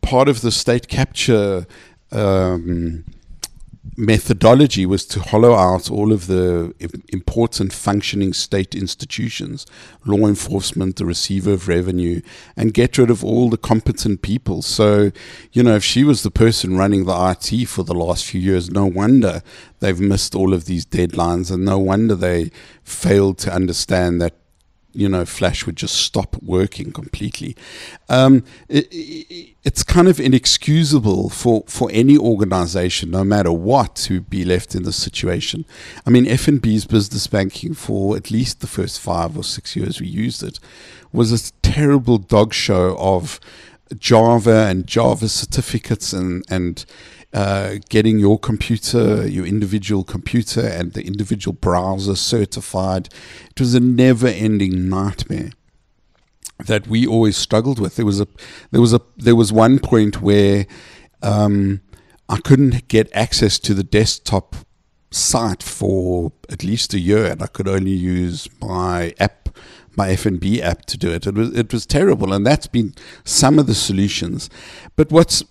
part 0.00 0.28
of 0.28 0.40
the 0.40 0.50
state 0.50 0.88
capture. 0.88 1.64
Um, 2.10 3.04
methodology 3.96 4.86
was 4.86 5.06
to 5.06 5.20
hollow 5.20 5.54
out 5.54 5.90
all 5.90 6.12
of 6.12 6.26
the 6.26 6.74
important 7.08 7.72
functioning 7.72 8.32
state 8.32 8.74
institutions, 8.74 9.66
law 10.04 10.26
enforcement, 10.26 10.96
the 10.96 11.06
receiver 11.06 11.52
of 11.52 11.68
revenue, 11.68 12.20
and 12.56 12.74
get 12.74 12.98
rid 12.98 13.10
of 13.10 13.24
all 13.24 13.50
the 13.50 13.56
competent 13.56 14.22
people. 14.22 14.62
So, 14.62 15.12
you 15.52 15.62
know, 15.62 15.76
if 15.76 15.84
she 15.84 16.04
was 16.04 16.22
the 16.22 16.30
person 16.30 16.76
running 16.76 17.04
the 17.04 17.36
IT 17.36 17.66
for 17.66 17.82
the 17.82 17.94
last 17.94 18.24
few 18.24 18.40
years, 18.40 18.70
no 18.70 18.86
wonder 18.86 19.42
they've 19.80 20.00
missed 20.00 20.34
all 20.34 20.54
of 20.54 20.64
these 20.64 20.86
deadlines, 20.86 21.50
and 21.50 21.64
no 21.64 21.78
wonder 21.78 22.14
they 22.14 22.50
failed 22.82 23.38
to 23.38 23.52
understand 23.52 24.20
that 24.22 24.34
you 24.96 25.08
know, 25.08 25.24
Flash 25.24 25.66
would 25.66 25.76
just 25.76 25.96
stop 25.96 26.36
working 26.42 26.90
completely. 26.92 27.54
Um, 28.08 28.44
it, 28.68 28.88
it, 28.90 29.54
it's 29.62 29.82
kind 29.82 30.08
of 30.08 30.18
inexcusable 30.18 31.28
for, 31.28 31.64
for 31.66 31.90
any 31.92 32.16
organization, 32.16 33.10
no 33.10 33.24
matter 33.24 33.52
what, 33.52 33.94
to 33.96 34.20
be 34.20 34.44
left 34.44 34.74
in 34.74 34.84
this 34.84 34.96
situation. 34.96 35.64
I 36.06 36.10
mean, 36.10 36.24
FNB's 36.24 36.86
business 36.86 37.26
banking 37.26 37.74
for 37.74 38.16
at 38.16 38.30
least 38.30 38.60
the 38.60 38.66
first 38.66 39.00
five 39.00 39.36
or 39.36 39.44
six 39.44 39.76
years 39.76 40.00
we 40.00 40.06
used 40.06 40.42
it 40.42 40.58
was 41.12 41.32
a 41.32 41.52
terrible 41.62 42.18
dog 42.18 42.52
show 42.54 42.96
of 42.98 43.38
Java 43.98 44.66
and 44.68 44.86
Java 44.86 45.28
certificates 45.28 46.12
and, 46.12 46.44
and 46.48 46.84
uh, 47.32 47.76
getting 47.88 48.18
your 48.18 48.38
computer, 48.38 49.26
your 49.26 49.44
individual 49.44 50.04
computer, 50.04 50.66
and 50.66 50.92
the 50.92 51.06
individual 51.06 51.54
browser 51.54 52.16
certified. 52.16 53.08
It 53.50 53.60
was 53.60 53.74
a 53.74 53.80
never-ending 53.80 54.88
nightmare 54.88 55.50
that 56.64 56.86
we 56.86 57.06
always 57.06 57.36
struggled 57.36 57.78
with. 57.78 57.96
There 57.96 58.06
was 58.06 58.20
a 58.20 58.26
there 58.70 58.80
was 58.80 58.94
a 58.94 59.00
there 59.16 59.36
was 59.36 59.52
one 59.52 59.78
point 59.78 60.22
where 60.22 60.66
um, 61.22 61.80
I 62.28 62.38
couldn't 62.38 62.88
get 62.88 63.10
access 63.14 63.58
to 63.60 63.74
the 63.74 63.84
desktop 63.84 64.56
site 65.10 65.62
for 65.62 66.32
at 66.48 66.64
least 66.64 66.94
a 66.94 66.98
year, 66.98 67.26
and 67.26 67.42
I 67.42 67.46
could 67.46 67.68
only 67.68 67.92
use 67.92 68.48
my 68.60 69.14
app, 69.18 69.48
my 69.96 70.08
FNB 70.08 70.60
app, 70.60 70.86
to 70.86 70.98
do 70.98 71.10
it. 71.10 71.26
It 71.26 71.34
was 71.34 71.56
it 71.56 71.72
was 71.72 71.86
terrible, 71.86 72.32
and 72.32 72.46
that's 72.46 72.66
been 72.66 72.94
some 73.24 73.58
of 73.58 73.66
the 73.66 73.74
solutions. 73.74 74.48
But 74.96 75.10
what's 75.10 75.44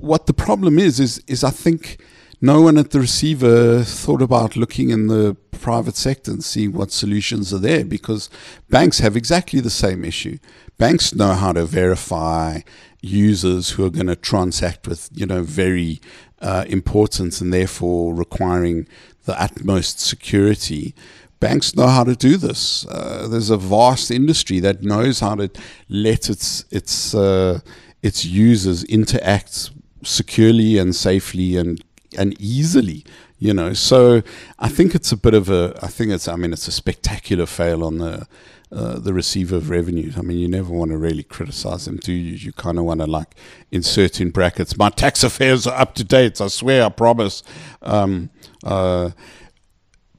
what 0.00 0.26
the 0.26 0.34
problem 0.34 0.78
is 0.78 1.00
is 1.00 1.22
is 1.26 1.44
I 1.44 1.50
think 1.50 1.98
no 2.40 2.60
one 2.62 2.78
at 2.78 2.90
the 2.90 3.00
receiver 3.00 3.82
thought 3.82 4.22
about 4.22 4.56
looking 4.56 4.90
in 4.90 5.08
the 5.08 5.36
private 5.50 5.96
sector 5.96 6.30
and 6.30 6.44
seeing 6.44 6.72
what 6.72 6.92
solutions 6.92 7.52
are 7.52 7.58
there 7.58 7.84
because 7.84 8.30
banks 8.70 9.00
have 9.00 9.16
exactly 9.16 9.60
the 9.60 9.70
same 9.70 10.04
issue. 10.04 10.38
Banks 10.78 11.12
know 11.12 11.34
how 11.34 11.52
to 11.52 11.64
verify 11.64 12.60
users 13.00 13.70
who 13.70 13.84
are 13.84 13.90
going 13.90 14.06
to 14.06 14.14
transact 14.14 14.86
with, 14.86 15.08
you 15.12 15.26
know, 15.26 15.42
very 15.42 16.00
uh, 16.40 16.64
important 16.68 17.40
and 17.40 17.52
therefore 17.52 18.14
requiring 18.14 18.86
the 19.24 19.40
utmost 19.40 20.00
security. 20.00 20.94
Banks 21.40 21.74
know 21.74 21.88
how 21.88 22.04
to 22.04 22.14
do 22.14 22.36
this. 22.36 22.86
Uh, 22.86 23.26
there's 23.28 23.50
a 23.50 23.56
vast 23.56 24.12
industry 24.12 24.60
that 24.60 24.82
knows 24.82 25.20
how 25.20 25.34
to 25.36 25.50
let 25.88 26.30
its 26.30 26.64
its 26.70 27.14
uh, 27.14 27.60
its 28.02 28.24
users 28.24 28.84
interact 28.84 29.70
securely 30.04 30.78
and 30.78 30.94
safely 30.94 31.56
and 31.56 31.82
and 32.16 32.40
easily 32.40 33.04
you 33.38 33.52
know 33.52 33.72
so 33.72 34.22
i 34.58 34.68
think 34.68 34.94
it's 34.94 35.12
a 35.12 35.16
bit 35.16 35.34
of 35.34 35.50
a 35.50 35.78
i 35.82 35.88
think 35.88 36.10
it's 36.10 36.28
i 36.28 36.36
mean 36.36 36.52
it's 36.52 36.68
a 36.68 36.72
spectacular 36.72 37.44
fail 37.44 37.84
on 37.84 37.98
the 37.98 38.26
uh, 38.70 38.98
the 38.98 39.14
receiver 39.14 39.56
of 39.56 39.70
revenues. 39.70 40.18
I 40.18 40.20
mean, 40.20 40.36
you 40.36 40.46
never 40.46 40.70
want 40.70 40.90
to 40.90 40.98
really 40.98 41.22
criticize 41.22 41.86
them, 41.86 41.96
do 41.96 42.12
you? 42.12 42.34
You 42.34 42.52
kind 42.52 42.78
of 42.78 42.84
want 42.84 43.00
to 43.00 43.06
like 43.06 43.34
insert 43.70 44.20
in 44.20 44.30
brackets, 44.30 44.76
my 44.76 44.90
tax 44.90 45.24
affairs 45.24 45.66
are 45.66 45.80
up 45.80 45.94
to 45.94 46.04
date. 46.04 46.38
I 46.40 46.48
swear, 46.48 46.84
I 46.84 46.90
promise. 46.90 47.42
Um, 47.80 48.28
uh, 48.62 49.12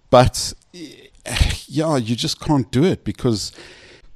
but 0.09 0.53
yeah, 1.67 1.97
you 1.97 2.15
just 2.15 2.39
can't 2.39 2.71
do 2.71 2.83
it 2.83 3.03
because 3.03 3.51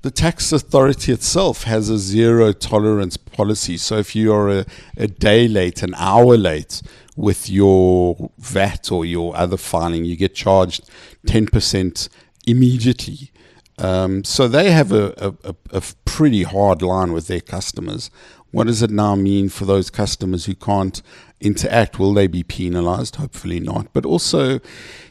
the 0.04 0.12
tax 0.12 0.52
authority 0.52 1.14
itself 1.14 1.64
has 1.64 1.90
a 1.90 1.98
zero 1.98 2.52
tolerance 2.52 3.16
policy. 3.16 3.78
So 3.78 3.98
if 3.98 4.16
you 4.16 4.34
are 4.34 4.50
a, 4.50 4.66
a 4.98 5.08
day 5.08 5.48
late, 5.48 5.82
an 5.82 5.96
hour 5.96 6.36
late 6.38 6.82
with 7.16 7.50
your 7.50 8.30
VAT 8.38 8.92
or 8.92 9.06
your 9.06 9.34
other 9.36 9.56
filing, 9.56 10.04
you 10.04 10.18
get 10.18 10.36
charged 10.36 10.90
10% 11.28 12.10
immediately. 12.46 13.32
Um, 13.78 14.26
so 14.26 14.50
they 14.50 14.72
have 14.72 14.92
a, 14.92 15.36
a, 15.44 15.56
a, 15.72 15.82
pretty 16.06 16.44
hard 16.44 16.82
line 16.82 17.12
with 17.14 17.28
their 17.28 17.42
customers. 17.42 18.12
What 18.52 18.68
does 18.68 18.84
it 18.84 18.92
now 18.92 19.16
mean 19.16 19.50
for 19.50 19.66
those 19.66 19.90
customers 19.90 20.46
who 20.46 20.54
can't 20.54 21.02
interact? 21.40 21.98
Will 21.98 22.14
they 22.14 22.28
be 22.28 22.44
penalized? 22.44 23.16
Hopefully 23.16 23.60
not. 23.60 23.92
But 23.94 24.06
also, 24.06 24.60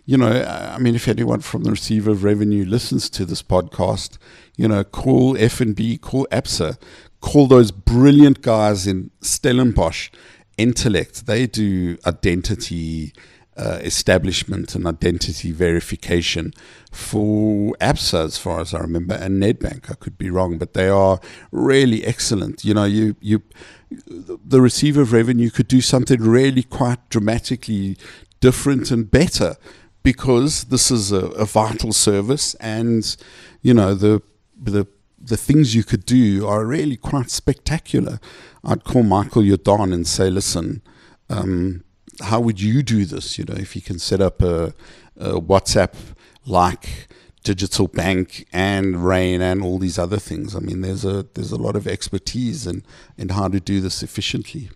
you 0.04 0.16
know, 0.16 0.44
I 0.44 0.78
mean, 0.78 0.94
if 0.94 1.08
anyone 1.08 1.40
from 1.40 1.64
the 1.64 1.72
receiver 1.72 2.12
of 2.12 2.22
revenue 2.22 2.64
listens 2.64 3.10
to 3.10 3.24
this 3.24 3.42
podcast, 3.42 4.18
you 4.56 4.68
know, 4.68 4.84
call 4.84 5.34
FNB, 5.34 6.00
call 6.00 6.26
ABSA, 6.30 6.78
call 7.20 7.46
those 7.46 7.70
brilliant 7.70 8.42
guys 8.42 8.86
in 8.86 9.10
Stellenbosch, 9.20 10.10
Intellect. 10.58 11.26
They 11.26 11.46
do 11.46 11.96
identity 12.06 13.12
uh, 13.56 13.78
establishment 13.82 14.74
and 14.74 14.86
identity 14.86 15.52
verification 15.52 16.52
for 16.90 17.74
ABSA, 17.80 18.24
as 18.24 18.38
far 18.38 18.60
as 18.60 18.72
I 18.72 18.78
remember, 18.78 19.14
and 19.14 19.42
Nedbank. 19.42 19.90
I 19.90 19.94
could 19.94 20.16
be 20.16 20.30
wrong, 20.30 20.58
but 20.58 20.74
they 20.74 20.88
are 20.88 21.20
really 21.50 22.04
excellent. 22.04 22.64
You 22.64 22.74
know, 22.74 22.84
you 22.84 23.16
you 23.20 23.42
the 23.90 24.60
receiver 24.60 25.02
of 25.02 25.12
revenue 25.12 25.50
could 25.50 25.68
do 25.68 25.80
something 25.80 26.20
really 26.20 26.62
quite 26.62 27.08
dramatically 27.10 27.98
different 28.40 28.90
and 28.90 29.10
better 29.10 29.56
because 30.02 30.64
this 30.64 30.90
is 30.90 31.12
a, 31.12 31.26
a 31.26 31.44
vital 31.44 31.92
service, 31.92 32.54
and 32.54 33.16
you 33.60 33.74
know 33.74 33.94
the 33.94 34.22
the 34.70 34.86
the 35.24 35.36
things 35.36 35.74
you 35.74 35.84
could 35.84 36.04
do 36.04 36.46
are 36.46 36.64
really 36.64 36.96
quite 36.96 37.30
spectacular. 37.30 38.18
I'd 38.64 38.84
call 38.84 39.02
Michael 39.02 39.42
Jordaan 39.42 39.92
and 39.92 40.06
say, 40.06 40.30
listen. 40.30 40.82
Um, 41.30 41.84
how 42.20 42.40
would 42.40 42.60
you 42.60 42.82
do 42.82 43.04
this? 43.04 43.38
You 43.38 43.44
know, 43.44 43.54
if 43.54 43.74
you 43.74 43.80
can 43.80 43.98
set 43.98 44.20
up 44.20 44.42
a, 44.42 44.74
a 45.16 45.40
WhatsApp 45.40 45.94
like 46.44 47.08
digital 47.42 47.88
bank 47.88 48.46
and 48.52 49.04
rain 49.04 49.40
and 49.40 49.62
all 49.62 49.78
these 49.78 49.98
other 49.98 50.18
things. 50.18 50.54
I 50.54 50.60
mean, 50.60 50.80
there's 50.80 51.04
a 51.04 51.26
there's 51.34 51.52
a 51.52 51.56
lot 51.56 51.76
of 51.76 51.86
expertise 51.86 52.66
in 52.66 52.84
in 53.16 53.30
how 53.30 53.48
to 53.48 53.60
do 53.60 53.80
this 53.80 54.02
efficiently. 54.02 54.70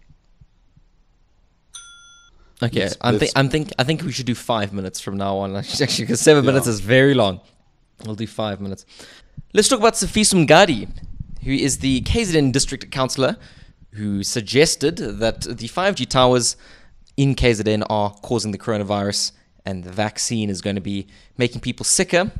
Okay, 2.62 2.80
let's, 2.80 2.96
I'm, 3.02 3.18
th- 3.18 3.32
I'm 3.36 3.48
think 3.50 3.72
I 3.78 3.84
think 3.84 4.02
we 4.02 4.12
should 4.12 4.26
do 4.26 4.34
five 4.34 4.72
minutes 4.72 5.00
from 5.00 5.16
now 5.16 5.36
on. 5.36 5.56
Actually, 5.56 6.04
because 6.04 6.20
seven 6.20 6.44
yeah. 6.44 6.50
minutes 6.50 6.66
is 6.66 6.80
very 6.80 7.14
long. 7.14 7.40
We'll 8.04 8.14
do 8.14 8.26
five 8.26 8.60
minutes. 8.60 8.84
Let's 9.52 9.68
talk 9.68 9.78
about 9.78 9.94
Sifiso 9.94 10.46
Mgadi, 10.46 10.88
who 11.44 11.52
is 11.52 11.78
the 11.78 12.02
KZN 12.02 12.52
district 12.52 12.90
councillor, 12.90 13.36
who 13.92 14.22
suggested 14.22 14.96
that 14.96 15.42
the 15.42 15.68
5G 15.68 16.08
towers 16.08 16.56
in 17.16 17.34
KZN 17.34 17.84
are 17.88 18.10
causing 18.22 18.52
the 18.52 18.58
coronavirus, 18.58 19.32
and 19.64 19.84
the 19.84 19.90
vaccine 19.90 20.50
is 20.50 20.60
going 20.60 20.76
to 20.76 20.82
be 20.82 21.06
making 21.38 21.60
people 21.60 21.84
sicker. 21.84 22.30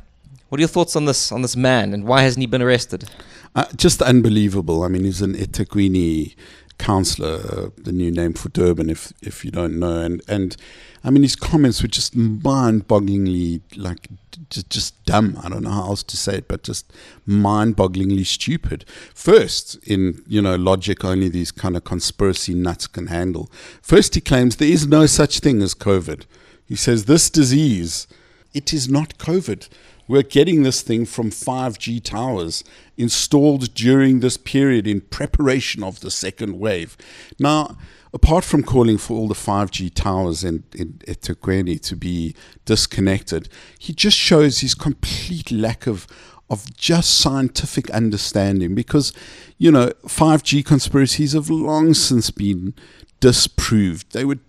What 0.49 0.59
are 0.59 0.61
your 0.61 0.69
thoughts 0.69 0.95
on 0.95 1.05
this 1.05 1.31
on 1.31 1.41
this 1.41 1.55
man, 1.55 1.93
and 1.93 2.05
why 2.05 2.21
hasn't 2.21 2.41
he 2.41 2.47
been 2.47 2.61
arrested? 2.61 3.09
Uh, 3.55 3.65
just 3.75 4.01
unbelievable. 4.01 4.83
I 4.83 4.87
mean, 4.87 5.03
he's 5.03 5.21
an 5.21 5.33
eThekwini 5.33 6.35
councillor, 6.77 7.39
uh, 7.51 7.69
the 7.77 7.91
new 7.91 8.11
name 8.11 8.33
for 8.33 8.49
Durban, 8.49 8.89
if 8.89 9.13
if 9.21 9.43
you 9.43 9.51
don't 9.51 9.79
know, 9.79 10.01
and 10.01 10.21
and 10.27 10.55
I 11.03 11.09
mean 11.09 11.23
his 11.23 11.35
comments 11.35 11.81
were 11.81 11.87
just 11.87 12.15
mind-bogglingly 12.15 13.61
like 13.75 14.07
just, 14.49 14.69
just 14.69 15.05
dumb. 15.05 15.39
I 15.43 15.49
don't 15.49 15.63
know 15.63 15.71
how 15.71 15.87
else 15.87 16.03
to 16.03 16.17
say 16.17 16.37
it, 16.37 16.47
but 16.47 16.63
just 16.63 16.91
mind-bogglingly 17.25 18.25
stupid. 18.25 18.85
First, 19.13 19.75
in 19.87 20.23
you 20.27 20.41
know 20.41 20.55
logic, 20.55 21.03
only 21.03 21.29
these 21.29 21.51
kind 21.51 21.75
of 21.75 21.83
conspiracy 21.83 22.53
nuts 22.53 22.87
can 22.87 23.07
handle. 23.07 23.51
First, 23.81 24.15
he 24.15 24.21
claims 24.21 24.55
there 24.55 24.67
is 24.67 24.87
no 24.87 25.05
such 25.05 25.39
thing 25.39 25.61
as 25.61 25.73
COVID. 25.73 26.25
He 26.65 26.75
says 26.75 27.05
this 27.05 27.29
disease, 27.29 28.07
it 28.53 28.73
is 28.73 28.89
not 28.89 29.17
COVID. 29.17 29.69
We're 30.07 30.23
getting 30.23 30.63
this 30.63 30.81
thing 30.81 31.05
from 31.05 31.31
5G 31.31 32.03
towers 32.03 32.63
installed 32.95 33.73
during 33.73 34.19
this 34.19 34.37
period 34.37 34.87
in 34.87 35.01
preparation 35.01 35.83
of 35.83 35.99
the 35.99 36.11
second 36.11 36.59
wave. 36.59 36.95
Now, 37.39 37.77
apart 38.13 38.43
from 38.43 38.63
calling 38.63 38.97
for 38.97 39.17
all 39.17 39.27
the 39.27 39.35
5G 39.35 39.93
towers 39.93 40.43
in, 40.43 40.63
in 40.75 40.93
eThekwini 41.07 41.81
to 41.81 41.95
be 41.95 42.35
disconnected, 42.65 43.49
he 43.77 43.93
just 43.93 44.17
shows 44.17 44.59
his 44.59 44.75
complete 44.75 45.51
lack 45.51 45.87
of 45.87 46.07
of 46.49 46.75
just 46.77 47.19
scientific 47.19 47.89
understanding 47.89 48.73
because 48.73 49.11
you 49.57 49.69
know 49.69 49.87
5G 50.05 50.65
conspiracies 50.65 51.33
have 51.33 51.49
long 51.49 51.93
since 51.93 52.31
been 52.31 52.73
disproved. 53.19 54.13
They 54.13 54.23
were 54.23 54.39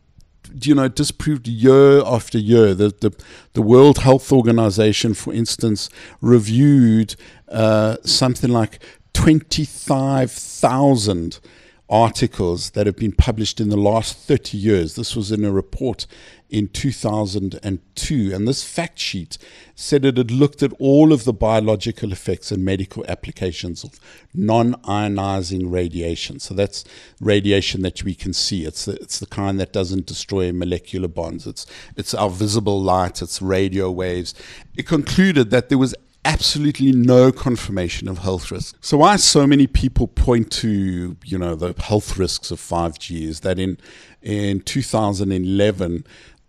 you 0.60 0.74
know, 0.74 0.88
disproved 0.88 1.46
year 1.48 2.02
after 2.04 2.36
year. 2.38 2.74
The, 2.74 2.92
the, 3.00 3.12
the 3.52 3.62
World 3.62 3.98
Health 3.98 4.32
Organization, 4.32 5.14
for 5.14 5.32
instance, 5.32 5.88
reviewed 6.20 7.14
uh, 7.48 7.98
something 8.04 8.50
like 8.50 8.80
25,000 9.12 11.38
articles 11.90 12.70
that 12.70 12.86
have 12.86 12.96
been 12.96 13.12
published 13.12 13.60
in 13.60 13.70
the 13.70 13.76
last 13.76 14.16
30 14.16 14.58
years. 14.58 14.94
This 14.94 15.16
was 15.16 15.32
in 15.32 15.44
a 15.44 15.50
report 15.50 16.06
in 16.50 16.68
2002. 16.68 18.34
And 18.34 18.48
this 18.48 18.64
fact 18.64 18.98
sheet 18.98 19.38
said 19.74 20.04
it 20.04 20.16
had 20.16 20.30
looked 20.30 20.62
at 20.62 20.72
all 20.78 21.12
of 21.12 21.24
the 21.24 21.32
biological 21.32 22.12
effects 22.12 22.50
and 22.50 22.64
medical 22.64 23.04
applications 23.06 23.84
of 23.84 23.98
non 24.34 24.74
ionizing 24.82 25.72
radiation. 25.72 26.40
So 26.40 26.54
that's 26.54 26.84
radiation 27.20 27.82
that 27.82 28.02
we 28.02 28.14
can 28.14 28.32
see. 28.32 28.64
It's 28.64 28.84
the, 28.84 28.92
it's 28.94 29.18
the 29.18 29.26
kind 29.26 29.58
that 29.60 29.72
doesn't 29.72 30.06
destroy 30.06 30.52
molecular 30.52 31.08
bonds. 31.08 31.46
It's, 31.46 31.66
it's 31.96 32.12
our 32.12 32.30
visible 32.30 32.80
light, 32.80 33.22
it's 33.22 33.40
radio 33.40 33.90
waves. 33.90 34.34
It 34.76 34.86
concluded 34.86 35.50
that 35.50 35.68
there 35.68 35.78
was 35.78 35.94
absolutely 36.24 36.92
no 36.92 37.32
confirmation 37.32 38.08
of 38.08 38.18
health 38.18 38.50
risks. 38.50 38.78
So 38.80 38.98
why 38.98 39.16
so 39.16 39.46
many 39.46 39.66
people 39.66 40.06
point 40.08 40.50
to, 40.52 41.16
you 41.24 41.38
know, 41.38 41.54
the 41.54 41.74
health 41.80 42.16
risks 42.18 42.50
of 42.50 42.60
5G 42.60 43.22
is 43.22 43.40
that 43.40 43.58
in 43.58 43.78
in 44.20 44.60
2011 44.60 46.04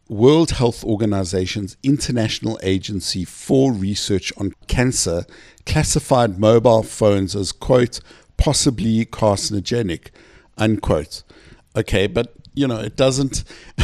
World 0.10 0.52
Health 0.52 0.84
Organization's 0.84 1.78
International 1.84 2.60
Agency 2.64 3.24
for 3.24 3.72
Research 3.72 4.34
on 4.38 4.54
Cancer 4.68 5.24
classified 5.68 6.40
mobile 6.40 6.82
phones 6.82 7.36
as 7.36 7.52
quote 7.52 8.00
possibly 8.38 9.06
carcinogenic 9.06 10.08
unquote. 10.58 11.24
Okay, 11.76 12.08
but 12.08 12.34
you 12.56 12.68
know, 12.68 12.80
it 12.80 12.96
doesn't 12.96 13.44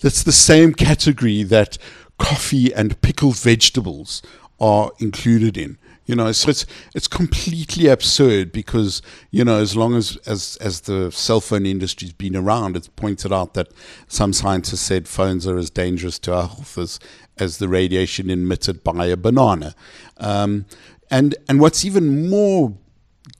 that's 0.00 0.22
the 0.22 0.32
same 0.32 0.72
category 0.72 1.42
that 1.42 1.76
coffee 2.18 2.72
and 2.72 3.00
pickled 3.02 3.36
vegetables 3.36 4.22
are 4.60 4.92
included 4.98 5.56
in. 5.56 5.78
You 6.06 6.14
know, 6.14 6.30
so 6.30 6.50
it's 6.50 6.64
it's 6.94 7.08
completely 7.08 7.88
absurd 7.88 8.52
because 8.52 9.02
you 9.32 9.44
know 9.44 9.58
as 9.58 9.76
long 9.76 9.96
as 9.96 10.16
as 10.18 10.56
as 10.60 10.82
the 10.82 11.10
cell 11.10 11.40
phone 11.40 11.66
industry's 11.66 12.12
been 12.12 12.36
around, 12.36 12.76
it's 12.76 12.86
pointed 12.86 13.32
out 13.32 13.54
that 13.54 13.68
some 14.06 14.32
scientists 14.32 14.82
said 14.82 15.08
phones 15.08 15.48
are 15.48 15.58
as 15.58 15.68
dangerous 15.68 16.20
to 16.20 16.32
our 16.32 16.46
health 16.46 16.78
as 16.78 17.00
as 17.38 17.58
the 17.58 17.68
radiation 17.68 18.30
emitted 18.30 18.84
by 18.84 19.06
a 19.06 19.16
banana. 19.16 19.74
Um, 20.18 20.66
and 21.10 21.34
and 21.48 21.60
what's 21.60 21.84
even 21.84 22.30
more 22.30 22.72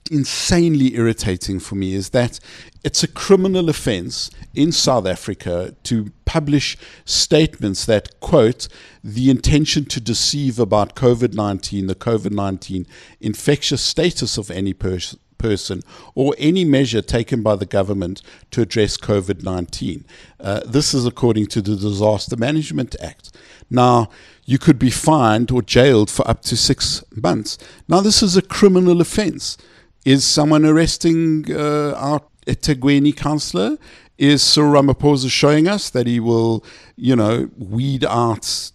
insanely 0.09 0.95
irritating 0.95 1.59
for 1.59 1.75
me 1.75 1.93
is 1.93 2.09
that 2.09 2.39
it's 2.83 3.03
a 3.03 3.07
criminal 3.07 3.69
offense 3.69 4.29
in 4.53 4.71
South 4.71 5.05
Africa 5.05 5.75
to 5.83 6.11
publish 6.25 6.77
statements 7.05 7.85
that, 7.85 8.19
quote, 8.19 8.67
the 9.03 9.29
intention 9.29 9.85
to 9.85 9.99
deceive 9.99 10.59
about 10.59 10.95
COVID 10.95 11.33
19, 11.33 11.87
the 11.87 11.95
COVID 11.95 12.31
19 12.31 12.85
infectious 13.19 13.81
status 13.81 14.37
of 14.37 14.49
any 14.51 14.73
pers- 14.73 15.17
person 15.37 15.81
or 16.15 16.33
any 16.37 16.65
measure 16.65 17.01
taken 17.01 17.43
by 17.43 17.55
the 17.55 17.65
government 17.65 18.21
to 18.51 18.61
address 18.61 18.97
COVID 18.97 19.43
19. 19.43 20.05
Uh, 20.39 20.61
this 20.65 20.93
is 20.93 21.05
according 21.05 21.47
to 21.47 21.61
the 21.61 21.75
Disaster 21.75 22.35
Management 22.35 22.95
Act. 23.01 23.31
Now, 23.69 24.09
you 24.45 24.57
could 24.57 24.79
be 24.79 24.89
fined 24.89 25.51
or 25.51 25.61
jailed 25.61 26.09
for 26.09 26.27
up 26.27 26.41
to 26.43 26.55
six 26.55 27.03
months. 27.15 27.57
Now, 27.87 28.01
this 28.01 28.23
is 28.23 28.37
a 28.37 28.41
criminal 28.41 29.01
offense. 29.01 29.57
Is 30.07 30.23
someone 30.23 30.63
arresting 30.63 31.51
uh, 31.51 31.91
our 31.97 32.21
eThekwini 32.45 33.13
councillor? 33.13 33.77
Is 34.17 34.41
Cyril 34.41 34.71
Ramaphosa 34.71 35.29
showing 35.29 35.67
us 35.67 35.89
that 35.89 36.07
he 36.07 36.21
will, 36.21 36.63
you 36.95 37.13
know, 37.13 37.49
weed 37.57 38.05
out 38.05 38.71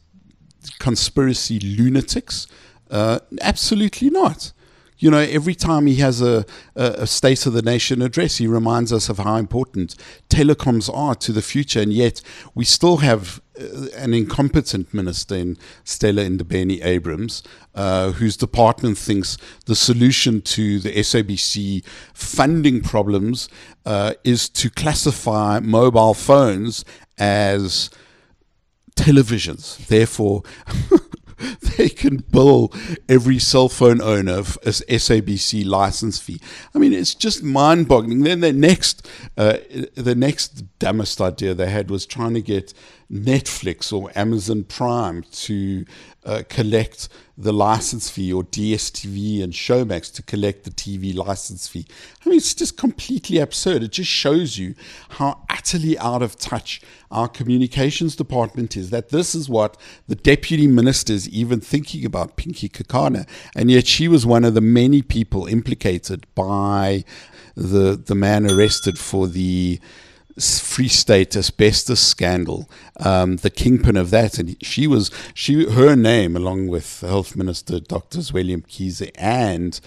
conspiracy 0.79 1.59
lunatics? 1.59 2.49
Uh, 2.91 3.21
absolutely 3.41 4.11
not. 4.11 4.53
You 4.99 5.11
know, 5.11 5.21
every 5.21 5.55
time 5.55 5.87
he 5.87 5.95
has 5.97 6.21
a, 6.21 6.45
a, 6.77 7.07
State 7.07 7.47
of 7.47 7.55
the 7.55 7.63
Nation 7.63 8.03
address, 8.03 8.37
he 8.37 8.47
reminds 8.47 8.93
us 8.93 9.09
of 9.09 9.19
how 9.19 9.37
important 9.37 9.97
telecoms 10.29 10.95
are 10.95 11.15
to 11.15 11.33
the 11.33 11.41
future. 11.41 11.81
And 11.81 11.95
yet, 11.95 12.21
we 12.55 12.67
still 12.67 12.99
have 12.99 13.41
an 13.97 14.15
incompetent 14.15 14.93
minister 14.95 15.35
in 15.35 15.59
Stella 15.85 16.23
Ndabeni 16.23 16.85
Abrahams, 16.85 17.43
uh, 17.75 18.13
whose 18.13 18.37
department 18.37 18.99
thinks 18.99 19.37
the 19.67 19.77
solution 19.77 20.41
to 20.43 20.79
the 20.79 20.91
SABC 20.91 21.85
funding 22.15 22.81
problems 22.81 23.49
uh, 23.85 24.15
is 24.25 24.49
to 24.49 24.71
classify 24.71 25.61
mobile 25.61 26.15
phones 26.15 26.85
as 27.19 27.91
televisions. 28.97 29.87
Therefore, 29.87 30.43
they 31.77 31.89
can 31.89 32.19
bill 32.19 32.73
every 33.09 33.39
cell 33.39 33.69
phone 33.69 34.01
owner 34.01 34.39
as 34.39 34.83
SABC 34.89 35.67
license 35.67 36.19
fee. 36.19 36.41
I 36.75 36.79
mean, 36.79 36.93
it's 36.93 37.15
just 37.15 37.43
mind-boggling. 37.43 38.21
Then 38.21 38.41
the 38.41 38.53
next, 38.53 39.09
uh, 39.37 39.59
the 39.95 40.15
next 40.15 40.79
dumbest 40.79 41.21
idea 41.21 41.55
they 41.55 41.71
had 41.71 41.91
was 41.91 42.07
trying 42.07 42.35
to 42.35 42.43
get 42.43 42.75
Netflix 43.13 43.93
or 43.93 44.11
Amazon 44.17 44.65
Prime 44.65 45.23
to 45.33 45.85
uh, 46.25 46.43
collect 46.49 47.09
the 47.37 47.53
license 47.53 48.09
fee 48.09 48.33
or 48.33 48.45
DSTV 48.45 49.43
and 49.43 49.53
Showmax 49.53 50.13
to 50.15 50.23
collect 50.23 50.65
the 50.65 50.71
TV 50.71 51.15
license 51.15 51.67
fee. 51.67 51.87
I 52.25 52.29
mean, 52.29 52.39
it's 52.39 52.55
just 52.55 52.77
completely 52.77 53.39
absurd. 53.39 53.83
It 53.83 53.93
just 53.93 54.11
shows 54.11 54.59
you 54.59 54.75
how 55.11 55.45
utterly 55.51 55.99
out 55.99 56.23
of 56.23 56.39
touch 56.39 56.81
our 57.11 57.29
communications 57.29 58.17
department 58.17 58.77
is. 58.77 58.91
That 58.91 59.09
this 59.09 59.35
is 59.35 59.49
what 59.49 59.77
the 60.09 60.15
deputy 60.15 60.67
minister 60.67 61.13
is 61.13 61.29
even 61.33 61.61
thinking 61.61 62.05
about, 62.05 62.37
Pinky 62.37 62.69
Kekana. 62.69 63.29
And 63.57 63.71
yet 63.71 63.87
she 63.87 64.09
was 64.09 64.25
one 64.27 64.45
of 64.45 64.55
the 64.55 64.61
many 64.61 65.03
people 65.03 65.47
implicated 65.47 66.27
by 66.35 67.05
the, 67.55 67.97
the 67.97 68.15
man 68.15 68.51
arrested 68.51 68.99
for 68.99 69.27
the 69.27 69.81
Free 70.41 70.89
State 70.89 71.37
asbestos 71.37 72.01
scandal, 72.01 72.69
um, 73.01 73.37
the 73.37 73.51
kingpin 73.51 73.97
of 73.97 74.11
that, 74.11 74.39
and 74.39 74.57
she 74.63 74.87
was 74.87 75.11
she 75.35 75.71
her 75.71 75.95
name 75.95 76.37
along 76.37 76.69
with 76.69 77.03
Health 77.03 77.37
Minister 77.37 77.81
Dr. 77.81 78.21
William 78.33 78.63
Mkhize 78.63 79.11
and 79.17 79.79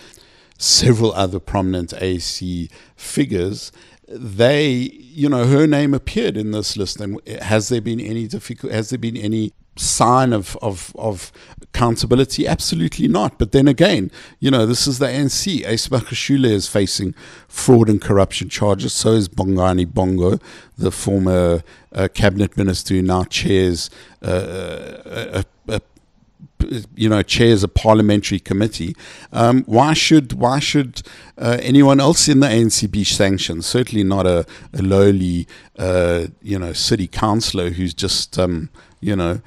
several 0.58 1.14
other 1.14 1.40
prominent 1.40 1.94
AC 2.00 2.70
figures. 2.96 3.72
They, 4.08 4.92
you 4.94 5.30
know, 5.30 5.48
her 5.48 5.66
name 5.66 5.96
appeared 5.96 6.38
in 6.38 6.52
this 6.52 6.78
list. 6.78 7.02
And 7.02 7.20
has 7.28 7.70
there 7.70 7.82
been 7.82 8.00
any 8.00 8.28
difficult? 8.28 8.72
Has 8.72 8.92
there 8.92 9.00
been 9.00 9.18
any 9.18 9.52
sign 9.76 10.34
of, 10.34 10.58
of, 10.62 10.94
of 10.98 11.32
accountability? 11.62 12.48
Absolutely 12.48 13.08
not. 13.08 13.38
But 13.38 13.52
then 13.52 13.68
again, 13.68 14.12
you 14.40 14.52
know, 14.52 14.66
this 14.66 14.88
is 14.88 15.00
the 15.00 15.08
ANC. 15.08 15.68
Ace 15.68 15.88
Magashule 15.90 16.46
is 16.46 16.68
facing 16.68 17.14
fraud 17.48 17.90
and 17.90 18.02
corruption 18.02 18.50
charges. 18.50 18.94
So 18.94 19.14
is 19.14 19.28
Bongani 19.28 19.92
Bongo, 19.92 20.40
the 20.78 20.92
former 20.92 21.64
uh, 21.94 22.08
cabinet 22.14 22.58
minister 22.58 22.96
who 22.96 23.02
now 23.02 23.24
chairs 23.24 23.90
uh, 24.22 25.02
a, 25.06 25.40
a, 25.40 25.82
you 26.96 27.10
know 27.10 27.22
chairs 27.22 27.64
a 27.64 27.68
parliamentary 27.68 28.40
committee. 28.40 28.96
Um, 29.32 29.64
why 29.66 29.94
should 29.94 30.34
why 30.34 30.60
should 30.60 31.02
uh, 31.38 31.58
anyone 31.62 32.00
else 32.00 32.28
in 32.28 32.40
the 32.40 32.48
ANC 32.48 32.90
be 32.90 33.04
sanctioned? 33.04 33.66
Certainly 33.66 34.04
not 34.04 34.26
a, 34.26 34.46
a 34.74 34.82
lowly 34.82 35.48
uh, 35.78 36.28
you 36.42 36.58
know 36.58 36.74
city 36.74 37.08
councillor 37.08 37.72
who's 37.72 37.94
just 37.94 38.38
um, 38.40 38.70
you 39.00 39.16
know 39.16 39.42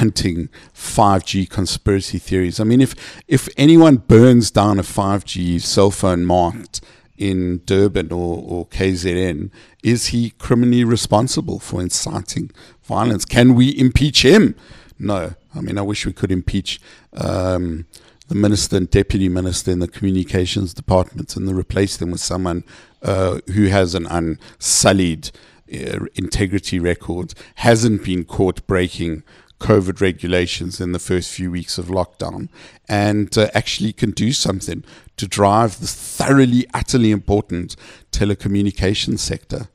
punting 0.00 0.48
5G 0.74 1.46
conspiracy 1.50 2.18
theories. 2.18 2.58
I 2.58 2.64
mean, 2.64 2.80
if 2.80 2.94
if 3.28 3.50
anyone 3.58 3.96
burns 3.96 4.50
down 4.50 4.78
a 4.78 4.82
5G 4.82 5.60
cell 5.60 5.90
phone 5.90 6.24
marked 6.24 6.80
in 7.18 7.60
Durban 7.66 8.10
or, 8.10 8.42
or 8.42 8.66
KZN, 8.68 9.50
is 9.82 10.06
he 10.06 10.30
criminally 10.38 10.84
responsible 10.84 11.58
for 11.58 11.82
inciting 11.82 12.50
violence? 12.82 13.26
Can 13.26 13.54
we 13.54 13.78
impeach 13.78 14.24
him? 14.24 14.54
No. 14.98 15.34
I 15.54 15.60
mean, 15.60 15.76
I 15.76 15.82
wish 15.82 16.06
we 16.06 16.14
could 16.14 16.32
impeach 16.32 16.80
um, 17.12 17.84
the 18.28 18.34
minister 18.34 18.78
and 18.78 18.90
deputy 18.90 19.28
minister 19.28 19.70
in 19.70 19.80
the 19.80 19.88
communications 19.88 20.72
department 20.72 21.36
and 21.36 21.46
replace 21.54 21.98
them 21.98 22.10
with 22.10 22.22
someone 22.22 22.64
uh, 23.02 23.40
who 23.54 23.66
has 23.66 23.94
an 23.94 24.06
unsullied 24.06 25.30
uh, 25.72 26.06
integrity 26.14 26.78
record, 26.78 27.34
hasn't 27.56 28.02
been 28.02 28.24
caught 28.24 28.66
breaking 28.66 29.22
COVID 29.60 30.00
regulations 30.00 30.80
in 30.80 30.92
the 30.92 30.98
first 30.98 31.30
few 31.30 31.50
weeks 31.50 31.78
of 31.78 31.86
lockdown 31.86 32.48
and 32.88 33.36
uh, 33.38 33.50
actually 33.54 33.92
can 33.92 34.10
do 34.10 34.32
something 34.32 34.82
to 35.16 35.28
drive 35.28 35.78
the 35.78 35.86
thoroughly, 35.86 36.66
utterly 36.74 37.10
important 37.10 37.76
telecommunications 38.10 39.20
sector. 39.20 39.68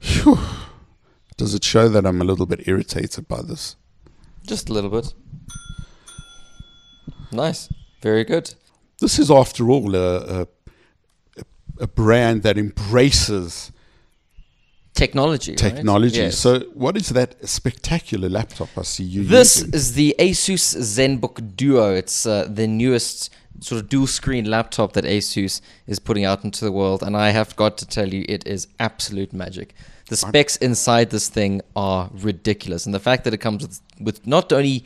Whew. 0.00 0.38
Does 1.36 1.54
it 1.54 1.64
show 1.64 1.88
that 1.88 2.04
I'm 2.04 2.20
a 2.20 2.24
little 2.24 2.46
bit 2.46 2.68
irritated 2.68 3.26
by 3.28 3.42
this? 3.42 3.76
Just 4.46 4.68
a 4.68 4.72
little 4.72 4.90
bit. 4.90 5.14
Nice. 7.30 7.68
Very 8.02 8.24
good. 8.24 8.54
This 8.98 9.18
is, 9.18 9.30
after 9.30 9.70
all, 9.70 9.94
a, 9.94 10.42
a, 10.42 10.46
a 11.80 11.86
brand 11.86 12.42
that 12.42 12.58
embraces 12.58 13.72
technology. 14.94 15.54
Technology. 15.54 16.20
Right? 16.20 16.24
Yes. 16.26 16.38
So, 16.38 16.60
what 16.74 16.96
is 16.96 17.08
that 17.10 17.48
spectacular 17.48 18.28
laptop 18.28 18.68
I 18.76 18.82
see 18.82 19.04
you 19.04 19.24
this 19.24 19.56
using? 19.56 19.74
is 19.74 19.94
the 19.94 20.14
Asus 20.18 20.76
ZenBook 20.76 21.56
Duo. 21.56 21.94
It's 21.94 22.26
uh, 22.26 22.46
the 22.48 22.66
newest 22.66 23.30
sort 23.60 23.80
of 23.80 23.88
dual 23.88 24.06
screen 24.06 24.44
laptop 24.50 24.92
that 24.94 25.04
Asus 25.04 25.60
is 25.86 25.98
putting 25.98 26.24
out 26.24 26.44
into 26.44 26.64
the 26.64 26.72
world, 26.72 27.02
and 27.02 27.16
I 27.16 27.30
have 27.30 27.54
got 27.56 27.78
to 27.78 27.86
tell 27.86 28.12
you, 28.12 28.24
it 28.28 28.46
is 28.46 28.68
absolute 28.80 29.32
magic. 29.32 29.74
The 30.08 30.16
specs 30.16 30.56
inside 30.56 31.10
this 31.10 31.28
thing 31.28 31.62
are 31.74 32.10
ridiculous, 32.12 32.86
and 32.86 32.94
the 32.94 33.00
fact 33.00 33.24
that 33.24 33.32
it 33.32 33.38
comes 33.38 33.62
with, 33.62 33.80
with 34.00 34.26
not 34.26 34.52
only 34.52 34.84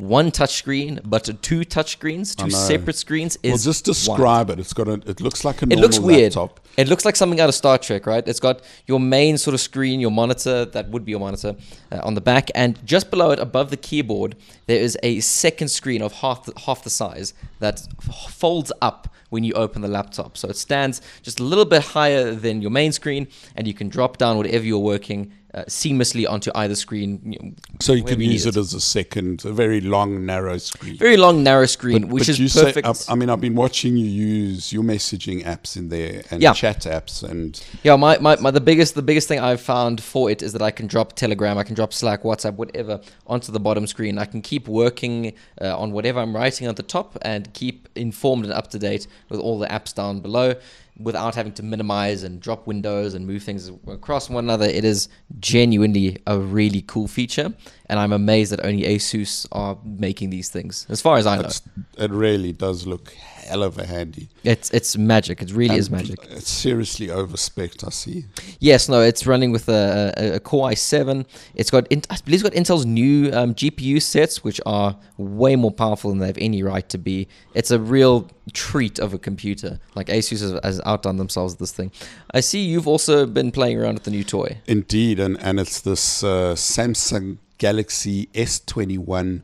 one 0.00 0.30
touch 0.30 0.54
screen, 0.54 1.00
but 1.04 1.42
two 1.42 1.64
touch 1.64 1.92
screens, 1.92 2.34
two 2.34 2.50
separate 2.50 2.96
screens 2.96 3.36
is. 3.42 3.50
Well, 3.50 3.58
just 3.58 3.84
describe 3.84 4.48
wild. 4.48 4.50
it. 4.50 4.58
It's 4.60 4.72
got 4.72 4.88
a. 4.88 4.94
It 5.06 5.20
looks 5.20 5.44
like 5.44 5.62
a. 5.62 5.66
It 5.66 5.78
looks 5.78 5.98
weird. 5.98 6.34
Laptop. 6.36 6.60
It 6.76 6.88
looks 6.88 7.04
like 7.04 7.16
something 7.16 7.40
out 7.40 7.48
of 7.48 7.54
Star 7.54 7.78
Trek, 7.78 8.06
right? 8.06 8.26
It's 8.26 8.40
got 8.40 8.62
your 8.86 9.00
main 9.00 9.36
sort 9.38 9.54
of 9.54 9.60
screen, 9.60 10.00
your 10.00 10.10
monitor 10.10 10.64
that 10.64 10.88
would 10.90 11.04
be 11.04 11.10
your 11.10 11.20
monitor 11.20 11.56
uh, 11.92 12.00
on 12.02 12.14
the 12.14 12.20
back, 12.20 12.50
and 12.54 12.84
just 12.86 13.10
below 13.10 13.30
it, 13.30 13.38
above 13.38 13.70
the 13.70 13.76
keyboard, 13.76 14.36
there 14.66 14.80
is 14.80 14.96
a 15.02 15.20
second 15.20 15.68
screen 15.68 16.02
of 16.02 16.12
half 16.12 16.46
the, 16.46 16.52
half 16.60 16.84
the 16.84 16.90
size 16.90 17.34
that 17.58 17.80
folds 18.02 18.72
up 18.80 19.08
when 19.30 19.42
you 19.44 19.52
open 19.54 19.82
the 19.82 19.88
laptop. 19.88 20.36
So 20.36 20.48
it 20.48 20.56
stands 20.56 21.00
just 21.22 21.40
a 21.40 21.44
little 21.44 21.64
bit 21.64 21.82
higher 21.82 22.32
than 22.34 22.60
your 22.62 22.70
main 22.70 22.92
screen, 22.92 23.26
and 23.56 23.66
you 23.66 23.74
can 23.74 23.88
drop 23.88 24.18
down 24.18 24.36
whatever 24.36 24.64
you're 24.64 24.78
working 24.78 25.32
uh, 25.52 25.64
seamlessly 25.64 26.28
onto 26.28 26.50
either 26.54 26.74
screen. 26.74 27.20
You 27.24 27.38
know, 27.42 27.54
so 27.80 27.92
you 27.92 28.04
can 28.04 28.20
use 28.20 28.46
it. 28.46 28.56
it. 28.56 28.60
as 28.60 28.74
a 28.74 28.80
second, 28.80 29.44
a 29.44 29.52
very 29.52 29.80
long, 29.80 30.24
narrow 30.24 30.58
screen. 30.58 30.96
Very 30.96 31.16
long, 31.16 31.42
narrow 31.42 31.66
screen, 31.66 32.02
but, 32.02 32.10
which 32.10 32.26
but 32.26 32.38
is 32.38 32.54
perfect. 32.54 32.96
Say, 32.96 33.10
I, 33.10 33.12
I, 33.12 33.16
mean, 33.16 33.30
I've 33.30 33.40
been 33.40 33.54
watching 33.54 33.96
you 33.96 34.06
use 34.06 34.72
your 34.72 34.84
messaging 34.84 35.44
apps 35.44 35.76
in 35.76 35.88
there 35.88 36.22
and 36.30 36.40
yeah. 36.40 36.52
chat 36.52 36.80
apps, 36.80 37.28
and 37.28 37.62
yeah, 37.82 37.96
my, 37.96 38.18
my, 38.18 38.36
my 38.36 38.50
the 38.50 38.60
biggest 38.60 38.94
the 38.94 39.02
biggest 39.02 39.28
thing 39.28 39.40
I've 39.40 39.60
found 39.60 40.02
for 40.02 40.30
it 40.30 40.42
is 40.42 40.52
that 40.52 40.62
I 40.62 40.70
can 40.70 40.86
drop 40.86 41.14
Telegram, 41.14 41.58
I 41.58 41.64
can 41.64 41.74
drop 41.74 41.92
Slack, 41.92 42.22
WhatsApp, 42.22 42.54
whatever 42.54 43.00
onto 43.26 43.50
the 43.50 43.60
bottom 43.60 43.86
screen. 43.86 44.18
I 44.18 44.26
can 44.26 44.42
keep 44.42 44.68
working 44.68 45.34
uh, 45.60 45.76
on 45.76 45.92
whatever 45.92 46.20
I'm 46.20 46.34
writing 46.34 46.68
at 46.68 46.76
the 46.76 46.82
top 46.82 47.18
and 47.22 47.52
keep 47.54 47.88
informed 47.96 48.44
and 48.44 48.52
up 48.52 48.70
to 48.70 48.78
date 48.78 49.06
with 49.28 49.40
all 49.40 49.58
the 49.58 49.66
apps 49.66 49.94
down 49.94 50.20
below 50.20 50.54
without 51.02 51.34
having 51.34 51.52
to 51.52 51.62
minimize 51.62 52.22
and 52.22 52.40
drop 52.40 52.66
windows 52.66 53.14
and 53.14 53.26
move 53.26 53.42
things 53.42 53.70
across 53.86 54.28
one 54.28 54.44
another. 54.44 54.66
It 54.66 54.84
is 54.84 55.08
genuinely 55.38 56.18
a 56.26 56.38
really 56.38 56.82
cool 56.82 57.08
feature, 57.08 57.52
and 57.86 57.98
I'm 57.98 58.12
amazed 58.12 58.52
that 58.52 58.64
only 58.64 58.82
ASUS 58.82 59.46
are 59.52 59.78
making 59.84 60.30
these 60.30 60.48
things, 60.50 60.86
as 60.88 61.00
far 61.00 61.16
as 61.16 61.26
I 61.26 61.40
know. 61.40 61.48
it 61.96 62.10
really 62.10 62.52
does 62.52 62.86
look 62.86 63.14
hell 63.50 63.62
of 63.62 63.78
a 63.78 63.86
handy. 63.86 64.28
It's 64.44 64.70
it's 64.70 64.96
magic. 64.96 65.42
It 65.42 65.52
really 65.52 65.76
is 65.76 65.90
magic. 65.90 66.18
It's 66.30 66.48
seriously 66.50 67.10
over 67.10 67.36
spec 67.36 67.72
I 67.84 67.90
see. 67.90 68.24
Yes, 68.58 68.88
no, 68.88 69.02
it's 69.02 69.26
running 69.26 69.50
with 69.52 69.68
a, 69.68 70.12
a, 70.16 70.34
a 70.36 70.40
Core 70.40 70.70
i7. 70.70 71.26
It's 71.54 71.70
got, 71.70 71.84
I 71.90 71.96
believe, 72.24 72.40
it's 72.40 72.42
got 72.42 72.52
Intel's 72.52 72.86
new 72.86 73.30
um, 73.32 73.54
GPU 73.54 74.00
sets, 74.00 74.42
which 74.42 74.60
are 74.66 74.96
way 75.16 75.56
more 75.56 75.70
powerful 75.70 76.10
than 76.10 76.18
they 76.20 76.26
have 76.26 76.38
any 76.38 76.62
right 76.62 76.88
to 76.88 76.98
be. 76.98 77.28
It's 77.54 77.70
a 77.70 77.78
real 77.78 78.28
treat 78.52 78.98
of 78.98 79.12
a 79.14 79.18
computer. 79.18 79.78
Like 79.94 80.06
Asus 80.08 80.40
has, 80.40 80.58
has 80.62 80.80
outdone 80.84 81.16
themselves 81.16 81.54
with 81.54 81.60
this 81.60 81.72
thing. 81.72 81.92
I 82.32 82.40
see 82.40 82.60
you've 82.64 82.88
also 82.88 83.26
been 83.26 83.50
playing 83.50 83.78
around 83.78 83.94
with 83.94 84.04
the 84.04 84.10
new 84.10 84.24
toy. 84.24 84.58
Indeed, 84.66 85.20
and, 85.20 85.40
and 85.42 85.60
it's 85.60 85.80
this 85.80 86.22
uh, 86.22 86.54
Samsung 86.54 87.38
Galaxy 87.58 88.26
S21 88.34 89.42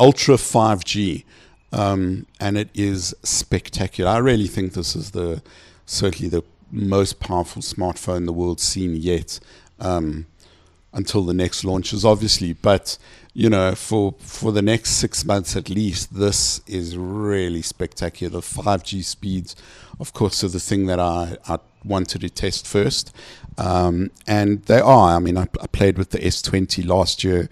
Ultra 0.00 0.34
5G, 0.34 1.24
um, 1.72 2.26
and 2.40 2.56
it 2.56 2.68
is 2.74 3.14
spectacular. 3.22 4.10
I 4.10 4.18
really 4.18 4.48
think 4.48 4.74
this 4.74 4.94
is 4.94 5.10
the 5.12 5.42
certainly 5.86 6.28
the 6.28 6.44
most 6.70 7.20
powerful 7.20 7.62
smartphone 7.62 8.24
the 8.26 8.32
world's 8.32 8.62
seen 8.62 8.96
yet. 8.96 9.40
Um, 9.78 10.26
until 10.92 11.22
the 11.22 11.34
next 11.34 11.64
launches, 11.64 12.04
obviously. 12.04 12.52
But 12.52 12.98
you 13.34 13.48
know, 13.48 13.74
for 13.74 14.14
for 14.18 14.52
the 14.52 14.62
next 14.62 14.90
six 14.90 15.24
months 15.24 15.56
at 15.56 15.70
least, 15.70 16.14
this 16.14 16.60
is 16.66 16.96
really 16.96 17.62
spectacular. 17.62 18.40
Five 18.40 18.84
G 18.84 19.02
speeds, 19.02 19.56
of 19.98 20.12
course, 20.12 20.44
are 20.44 20.48
the 20.48 20.60
thing 20.60 20.86
that 20.86 21.00
I, 21.00 21.36
I 21.48 21.58
wanted 21.84 22.20
to 22.20 22.28
test 22.28 22.66
first, 22.66 23.14
um, 23.58 24.10
and 24.26 24.62
they 24.66 24.80
are. 24.80 25.16
I 25.16 25.18
mean, 25.18 25.38
I, 25.38 25.48
I 25.60 25.66
played 25.66 25.98
with 25.98 26.10
the 26.10 26.24
S 26.24 26.42
twenty 26.42 26.82
last 26.82 27.24
year. 27.24 27.48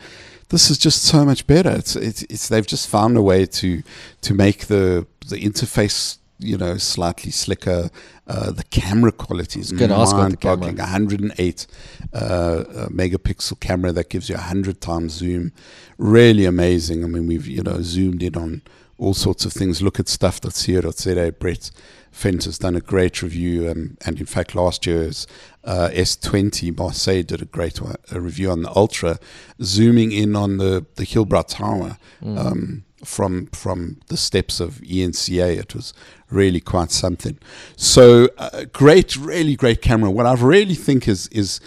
This 0.50 0.70
is 0.70 0.78
just 0.78 1.02
so 1.02 1.24
much 1.24 1.46
better. 1.46 1.70
It's, 1.70 1.96
it's 1.96 2.22
it's 2.24 2.48
they've 2.48 2.66
just 2.66 2.88
found 2.88 3.16
a 3.16 3.22
way 3.22 3.46
to 3.46 3.82
to 4.22 4.34
make 4.34 4.66
the 4.66 5.06
the 5.28 5.40
interface 5.40 6.18
you 6.40 6.56
know 6.56 6.76
slightly 6.76 7.30
slicker. 7.30 7.90
Uh, 8.26 8.50
the 8.52 8.64
camera 8.64 9.12
quality 9.12 9.60
is 9.60 9.72
Good, 9.72 9.90
ask 9.90 10.14
about 10.14 10.40
the 10.40 10.46
mind-boggling. 10.46 10.76
108 10.76 11.66
uh, 12.12 12.16
uh, 12.16 12.88
megapixel 12.88 13.58
camera 13.58 13.90
that 13.92 14.08
gives 14.08 14.28
you 14.28 14.36
100 14.36 14.80
times 14.80 15.14
zoom. 15.14 15.52
Really 15.98 16.44
amazing. 16.44 17.02
I 17.04 17.08
mean, 17.08 17.26
we've 17.26 17.46
you 17.46 17.62
know 17.62 17.82
zoomed 17.82 18.22
in 18.22 18.36
on 18.36 18.62
all 18.98 19.14
sorts 19.14 19.44
of 19.44 19.52
things. 19.52 19.82
Look 19.82 19.98
at 19.98 20.08
stuff.co.za. 20.08 21.32
Brett 21.32 21.70
Fent 22.12 22.44
has 22.44 22.58
done 22.58 22.76
a 22.76 22.80
great 22.80 23.22
review, 23.22 23.70
um, 23.70 23.96
and 24.04 24.18
in 24.18 24.26
fact, 24.26 24.54
last 24.54 24.86
year's 24.86 25.26
uh, 25.64 25.90
S20 25.92 26.76
Marseille 26.76 27.22
did 27.22 27.42
a 27.42 27.44
great 27.44 27.80
one, 27.80 27.96
a 28.10 28.20
review 28.20 28.50
on 28.50 28.62
the 28.62 28.74
Ultra, 28.74 29.18
zooming 29.62 30.12
in 30.12 30.36
on 30.36 30.58
the 30.58 30.86
the 30.96 31.04
Hillbrow 31.04 31.46
Tower. 31.46 31.98
Um, 32.24 32.84
from 33.04 33.46
from 33.46 33.98
the 34.08 34.16
steps 34.16 34.60
of 34.60 34.74
ENCA. 34.80 35.58
It 35.58 35.74
was 35.74 35.94
really 36.30 36.60
quite 36.60 36.90
something. 36.90 37.38
So 37.76 38.28
uh, 38.38 38.64
great, 38.72 39.16
really 39.16 39.56
great 39.56 39.82
camera. 39.82 40.10
What 40.10 40.26
I 40.26 40.34
really 40.34 40.74
think 40.74 41.08
is 41.08 41.26
is 41.28 41.60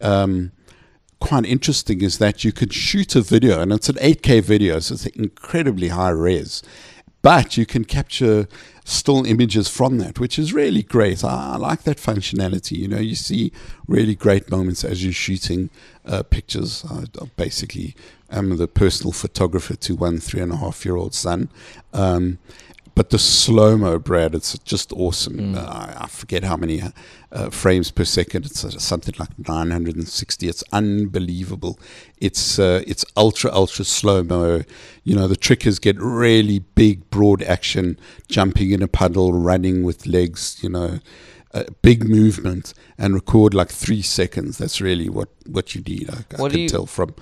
um, 0.00 0.52
quite 1.20 1.44
interesting 1.44 2.00
is 2.00 2.18
that 2.18 2.44
you 2.44 2.52
could 2.52 2.72
shoot 2.72 3.16
a 3.16 3.20
video, 3.20 3.60
and 3.60 3.72
it's 3.72 3.88
an 3.88 3.96
8K 3.96 4.42
video, 4.42 4.78
so 4.78 4.94
it's 4.94 5.06
incredibly 5.06 5.88
high 5.88 6.10
res, 6.10 6.62
but 7.28 7.58
you 7.58 7.66
can 7.66 7.84
capture 7.84 8.48
still 8.86 9.26
images 9.26 9.68
from 9.68 9.98
that, 9.98 10.18
which 10.18 10.38
is 10.38 10.54
really 10.54 10.82
great. 10.82 11.22
I, 11.22 11.52
I 11.52 11.56
like 11.58 11.82
that 11.82 11.98
functionality. 11.98 12.78
You 12.78 12.88
know, 12.88 13.00
you 13.00 13.14
see 13.14 13.52
really 13.86 14.14
great 14.14 14.50
moments 14.50 14.82
as 14.82 15.04
you're 15.04 15.12
shooting 15.12 15.68
uh, 16.06 16.22
pictures. 16.22 16.86
I, 16.90 17.04
basically 17.36 17.94
am 18.30 18.56
the 18.56 18.66
personal 18.66 19.12
photographer 19.12 19.76
to 19.76 19.94
one 19.94 20.20
three 20.20 20.40
and 20.40 20.52
a 20.52 20.56
half 20.56 20.86
year 20.86 20.96
old 20.96 21.12
son. 21.12 21.50
Um, 21.92 22.38
but 22.98 23.10
the 23.10 23.18
slow 23.18 23.76
mo, 23.76 23.96
Brad, 24.00 24.34
it's 24.34 24.58
just 24.58 24.92
awesome. 24.92 25.54
Uh, 25.54 25.94
I, 26.00 26.08
forget 26.08 26.42
how 26.42 26.56
many 26.56 26.82
uh, 27.30 27.48
frames 27.48 27.92
per 27.92 28.04
second. 28.04 28.44
It's 28.44 28.64
uh, 28.64 28.70
something 28.70 29.14
like 29.20 29.38
960. 29.38 30.48
It's 30.48 30.64
unbelievable. 30.72 31.78
It's 32.16 32.58
uh, 32.58 32.82
it's 32.88 33.04
ultra 33.16 33.52
ultra 33.52 33.84
slow 33.84 34.24
mo. 34.24 34.62
You 35.04 35.14
know 35.14 35.28
the 35.28 35.36
trick 35.36 35.64
is 35.64 35.78
get 35.78 35.96
really 36.00 36.58
big 36.58 37.08
broad 37.08 37.40
action, 37.44 38.00
jumping 38.26 38.72
in 38.72 38.82
a 38.82 38.88
puddle, 38.88 39.32
running 39.32 39.84
with 39.84 40.04
legs. 40.04 40.58
You 40.60 40.70
know, 40.70 40.98
uh, 41.54 41.64
big 41.82 42.08
movement, 42.08 42.74
and 42.98 43.14
record 43.14 43.54
like 43.54 43.70
three 43.70 44.02
seconds. 44.02 44.58
That's 44.58 44.80
really 44.80 45.08
what 45.08 45.28
what 45.46 45.72
you 45.76 45.82
need. 45.82 46.10
I, 46.10 46.24
I 46.44 46.48
can 46.48 46.58
you- 46.58 46.68
tell 46.68 46.86
from 46.86 47.14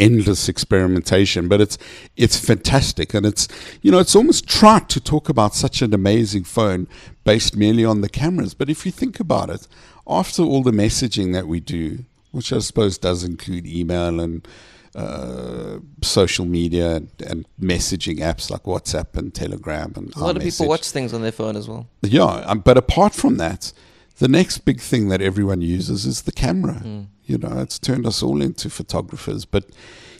endless 0.00 0.48
experimentation, 0.48 1.46
but 1.46 1.60
it's 1.60 1.78
it's 2.16 2.38
fantastic, 2.38 3.14
and 3.14 3.24
it's 3.24 3.46
you 3.82 3.92
know 3.92 3.98
it's 3.98 4.16
almost 4.16 4.48
trite 4.48 4.88
to 4.88 5.00
talk 5.00 5.28
about 5.28 5.54
such 5.54 5.82
an 5.82 5.94
amazing 5.94 6.44
phone 6.44 6.88
based 7.24 7.56
merely 7.56 7.84
on 7.84 8.00
the 8.00 8.08
cameras. 8.08 8.54
But 8.54 8.70
if 8.70 8.84
you 8.84 8.90
think 8.90 9.20
about 9.20 9.50
it, 9.50 9.68
after 10.08 10.42
all 10.42 10.62
the 10.62 10.72
messaging 10.72 11.32
that 11.34 11.46
we 11.46 11.60
do, 11.60 12.04
which 12.32 12.52
I 12.52 12.58
suppose 12.58 12.98
does 12.98 13.22
include 13.22 13.66
email 13.66 14.18
and 14.18 14.46
uh, 14.94 15.78
social 16.02 16.44
media 16.44 16.96
and, 16.96 17.10
and 17.24 17.46
messaging 17.60 18.18
apps 18.18 18.50
like 18.50 18.64
WhatsApp 18.64 19.16
and 19.16 19.32
Telegram 19.32 19.92
and 19.94 20.14
A 20.16 20.20
lot 20.20 20.36
of 20.36 20.42
people 20.42 20.66
watch 20.66 20.90
things 20.90 21.12
on 21.12 21.22
their 21.22 21.32
phone 21.32 21.56
as 21.56 21.68
well. 21.68 21.86
Yeah, 22.02 22.24
um, 22.24 22.60
but 22.60 22.76
apart 22.76 23.14
from 23.14 23.36
that, 23.36 23.72
the 24.20 24.28
next 24.28 24.58
big 24.58 24.80
thing 24.80 25.08
that 25.08 25.22
everyone 25.22 25.62
uses 25.62 26.04
is 26.04 26.22
the 26.22 26.32
camera. 26.32 26.74
Hmm. 26.74 27.02
You 27.24 27.38
know, 27.38 27.58
it's 27.58 27.78
turned 27.78 28.06
us 28.06 28.22
all 28.22 28.42
into 28.42 28.68
photographers. 28.68 29.44
But 29.44 29.70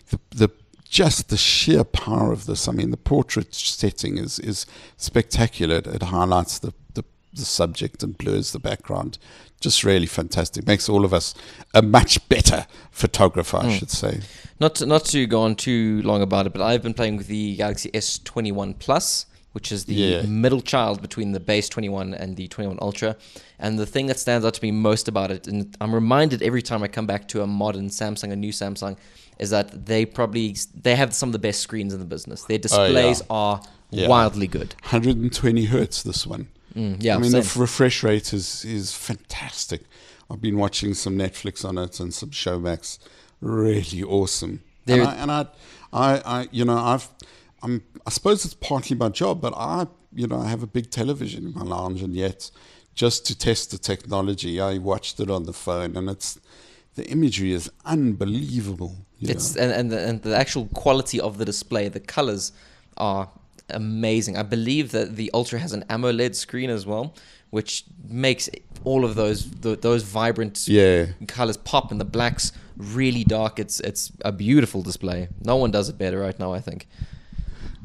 the 0.08 0.18
the 0.30 0.50
just 0.88 1.28
the 1.28 1.36
sheer 1.36 1.84
power 1.84 2.32
of 2.32 2.46
this. 2.46 2.66
I 2.66 2.72
mean, 2.72 2.90
the 2.90 2.96
portrait 2.96 3.54
setting 3.54 4.16
is 4.16 4.38
is 4.38 4.66
spectacular. 4.96 5.76
It, 5.76 5.86
it 5.86 6.02
highlights 6.04 6.58
the, 6.58 6.72
the 6.94 7.04
the 7.34 7.44
subject 7.44 8.02
and 8.02 8.16
blurs 8.16 8.52
the 8.52 8.58
background. 8.58 9.18
Just 9.60 9.84
really 9.84 10.06
fantastic. 10.06 10.66
Makes 10.66 10.88
all 10.88 11.04
of 11.04 11.12
us 11.12 11.34
a 11.74 11.82
much 11.82 12.26
better 12.30 12.66
photographer, 12.90 13.58
I 13.58 13.64
hmm. 13.64 13.70
should 13.72 13.90
say. 13.90 14.20
Not 14.58 14.76
to, 14.76 14.86
not 14.86 15.04
to 15.06 15.26
go 15.26 15.42
on 15.42 15.56
too 15.56 16.00
long 16.02 16.22
about 16.22 16.46
it, 16.46 16.54
but 16.54 16.62
I've 16.62 16.82
been 16.82 16.94
playing 16.94 17.18
with 17.18 17.26
the 17.26 17.56
Galaxy 17.56 17.90
S21 17.90 18.78
Plus, 18.78 19.26
which 19.52 19.72
is 19.72 19.84
the 19.86 19.94
Yeah. 19.94 20.22
middle 20.22 20.60
child 20.60 21.02
between 21.02 21.32
the 21.32 21.40
base 21.40 21.68
21 21.68 22.14
and 22.14 22.36
the 22.36 22.46
21 22.48 22.78
Ultra. 22.80 23.16
And 23.58 23.78
the 23.78 23.86
thing 23.86 24.06
that 24.06 24.18
stands 24.18 24.44
out 24.46 24.54
to 24.54 24.62
me 24.62 24.70
most 24.70 25.08
about 25.08 25.30
it, 25.30 25.46
and 25.48 25.76
I'm 25.80 25.94
reminded 25.94 26.42
every 26.42 26.62
time 26.62 26.82
I 26.82 26.88
come 26.88 27.06
back 27.06 27.26
to 27.28 27.42
a 27.42 27.46
modern 27.46 27.88
Samsung, 27.88 28.30
a 28.32 28.36
new 28.36 28.52
Samsung, 28.52 28.96
is 29.38 29.50
that 29.50 29.86
they 29.86 30.04
probably 30.06 30.56
they 30.82 30.94
have 30.96 31.14
some 31.14 31.28
of 31.30 31.32
the 31.32 31.38
best 31.38 31.60
screens 31.60 31.92
in 31.92 31.98
the 31.98 32.04
business. 32.06 32.42
Their 32.44 32.58
displays 32.58 33.22
are 33.30 33.60
Yeah. 33.90 34.06
wildly 34.08 34.46
good. 34.46 34.74
120 34.82 35.64
hertz. 35.64 36.02
This 36.02 36.26
one. 36.26 36.48
Mm, 36.76 36.98
yeah, 37.02 37.16
I 37.16 37.18
mean, 37.18 37.32
the 37.32 37.42
same. 37.42 37.50
f- 37.50 37.56
refresh 37.56 38.02
rate 38.04 38.32
is 38.32 38.64
is 38.64 38.92
fantastic. 38.92 39.80
I've 40.30 40.40
been 40.40 40.56
watching 40.58 40.94
some 40.94 41.16
Netflix 41.18 41.64
on 41.64 41.76
it 41.78 41.98
and 41.98 42.14
some 42.14 42.30
Showmax. 42.30 42.98
Really 43.40 44.02
awesome. 44.04 44.60
There- 44.86 45.00
and 45.00 45.08
I, 45.08 45.14
and 45.14 45.30
I, 45.32 45.46
I, 45.92 46.22
I, 46.24 46.48
you 46.52 46.64
know, 46.64 46.76
I've, 46.78 47.08
I'm, 47.62 47.82
I 48.06 48.10
suppose 48.10 48.44
it's 48.44 48.54
partly 48.54 48.96
my 48.96 49.08
job, 49.08 49.40
but 49.40 49.54
I, 49.56 49.86
you 50.14 50.26
know, 50.26 50.40
I 50.40 50.48
have 50.48 50.62
a 50.62 50.66
big 50.66 50.90
television 50.90 51.46
in 51.46 51.54
my 51.54 51.62
lounge, 51.62 52.02
and 52.02 52.14
yet, 52.14 52.50
just 52.94 53.26
to 53.26 53.38
test 53.38 53.70
the 53.70 53.78
technology, 53.78 54.60
I 54.60 54.78
watched 54.78 55.20
it 55.20 55.30
on 55.30 55.44
the 55.44 55.52
phone, 55.52 55.96
and 55.96 56.08
it's, 56.08 56.40
the 56.94 57.06
imagery 57.08 57.52
is 57.52 57.70
unbelievable. 57.84 58.96
It's 59.20 59.54
know. 59.54 59.62
and 59.62 59.72
and 59.72 59.92
the, 59.92 60.00
and 60.08 60.22
the 60.22 60.36
actual 60.36 60.66
quality 60.74 61.20
of 61.20 61.38
the 61.38 61.44
display, 61.44 61.88
the 61.88 62.00
colors 62.00 62.52
are 62.96 63.28
amazing. 63.68 64.36
I 64.36 64.42
believe 64.42 64.90
that 64.92 65.16
the 65.16 65.30
Ultra 65.32 65.58
has 65.58 65.72
an 65.72 65.84
AMOLED 65.88 66.34
screen 66.34 66.70
as 66.70 66.86
well, 66.86 67.14
which 67.50 67.84
makes 68.08 68.48
all 68.84 69.04
of 69.04 69.14
those 69.14 69.44
th 69.62 69.80
those 69.80 70.02
vibrant 70.02 70.66
yeah. 70.66 71.06
colors 71.26 71.56
pop, 71.56 71.90
and 71.92 72.00
the 72.00 72.10
blacks 72.18 72.52
really 72.76 73.24
dark. 73.24 73.58
It's 73.58 73.80
it's 73.80 74.12
a 74.24 74.32
beautiful 74.32 74.82
display. 74.82 75.28
No 75.44 75.56
one 75.56 75.70
does 75.70 75.88
it 75.88 75.98
better 75.98 76.18
right 76.18 76.38
now. 76.38 76.52
I 76.52 76.60
think. 76.60 76.86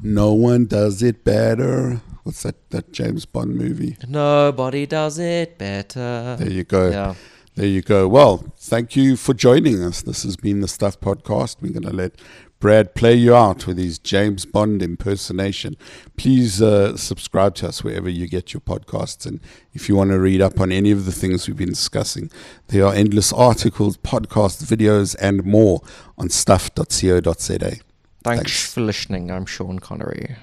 No 0.02 0.34
one 0.34 0.66
does 0.66 1.02
it 1.02 1.24
better. 1.24 2.02
What's 2.24 2.44
that? 2.44 2.70
That 2.72 2.92
James 2.92 3.26
Bond 3.26 3.56
movie? 3.56 3.98
Nobody 4.08 4.86
does 4.86 5.20
it 5.20 5.58
better. 5.58 6.36
There 6.40 6.50
you 6.50 6.64
go. 6.64 6.90
Yeah. 6.90 7.16
There 7.56 7.66
you 7.66 7.82
go. 7.82 8.06
Well, 8.08 8.52
thank 8.58 8.98
you 8.98 9.16
for 9.16 9.34
joining 9.34 9.82
us. 9.82 10.02
This 10.02 10.24
has 10.24 10.36
been 10.36 10.60
the 10.60 10.68
Stuff 10.68 11.00
Podcast. 11.00 11.62
We're 11.62 11.72
going 11.72 11.84
to 11.84 11.94
let 11.94 12.20
Brad 12.60 12.96
play 12.96 13.16
you 13.16 13.34
out 13.34 13.66
with 13.66 13.78
his 13.78 13.98
James 13.98 14.46
Bond 14.46 14.82
impersonation. 14.82 15.78
Please 16.18 16.62
uh, 16.62 16.98
subscribe 16.98 17.56
to 17.56 17.70
us 17.70 17.82
wherever 17.82 18.10
you 18.10 18.28
get 18.28 18.54
your 18.54 18.60
podcasts. 18.60 19.26
And 19.26 19.40
if 19.72 19.88
you 19.88 19.96
want 19.96 20.12
to 20.12 20.20
read 20.20 20.42
up 20.42 20.60
on 20.60 20.70
any 20.72 20.92
of 20.92 21.06
the 21.06 21.14
things 21.14 21.48
we've 21.48 21.56
been 21.56 21.70
discussing, 21.70 22.30
there 22.68 22.86
are 22.86 22.94
endless 22.94 23.32
articles, 23.32 23.96
podcasts, 23.98 24.62
videos, 24.66 25.16
and 25.22 25.46
more 25.46 25.82
on 26.18 26.30
stuff.co.za. 26.30 27.78
Thanks, 28.26 28.42
Thanks. 28.42 28.74
for 28.74 28.82
listening. 28.82 29.30
I'm 29.30 29.46
Sean 29.46 29.78
Connery. 29.78 30.36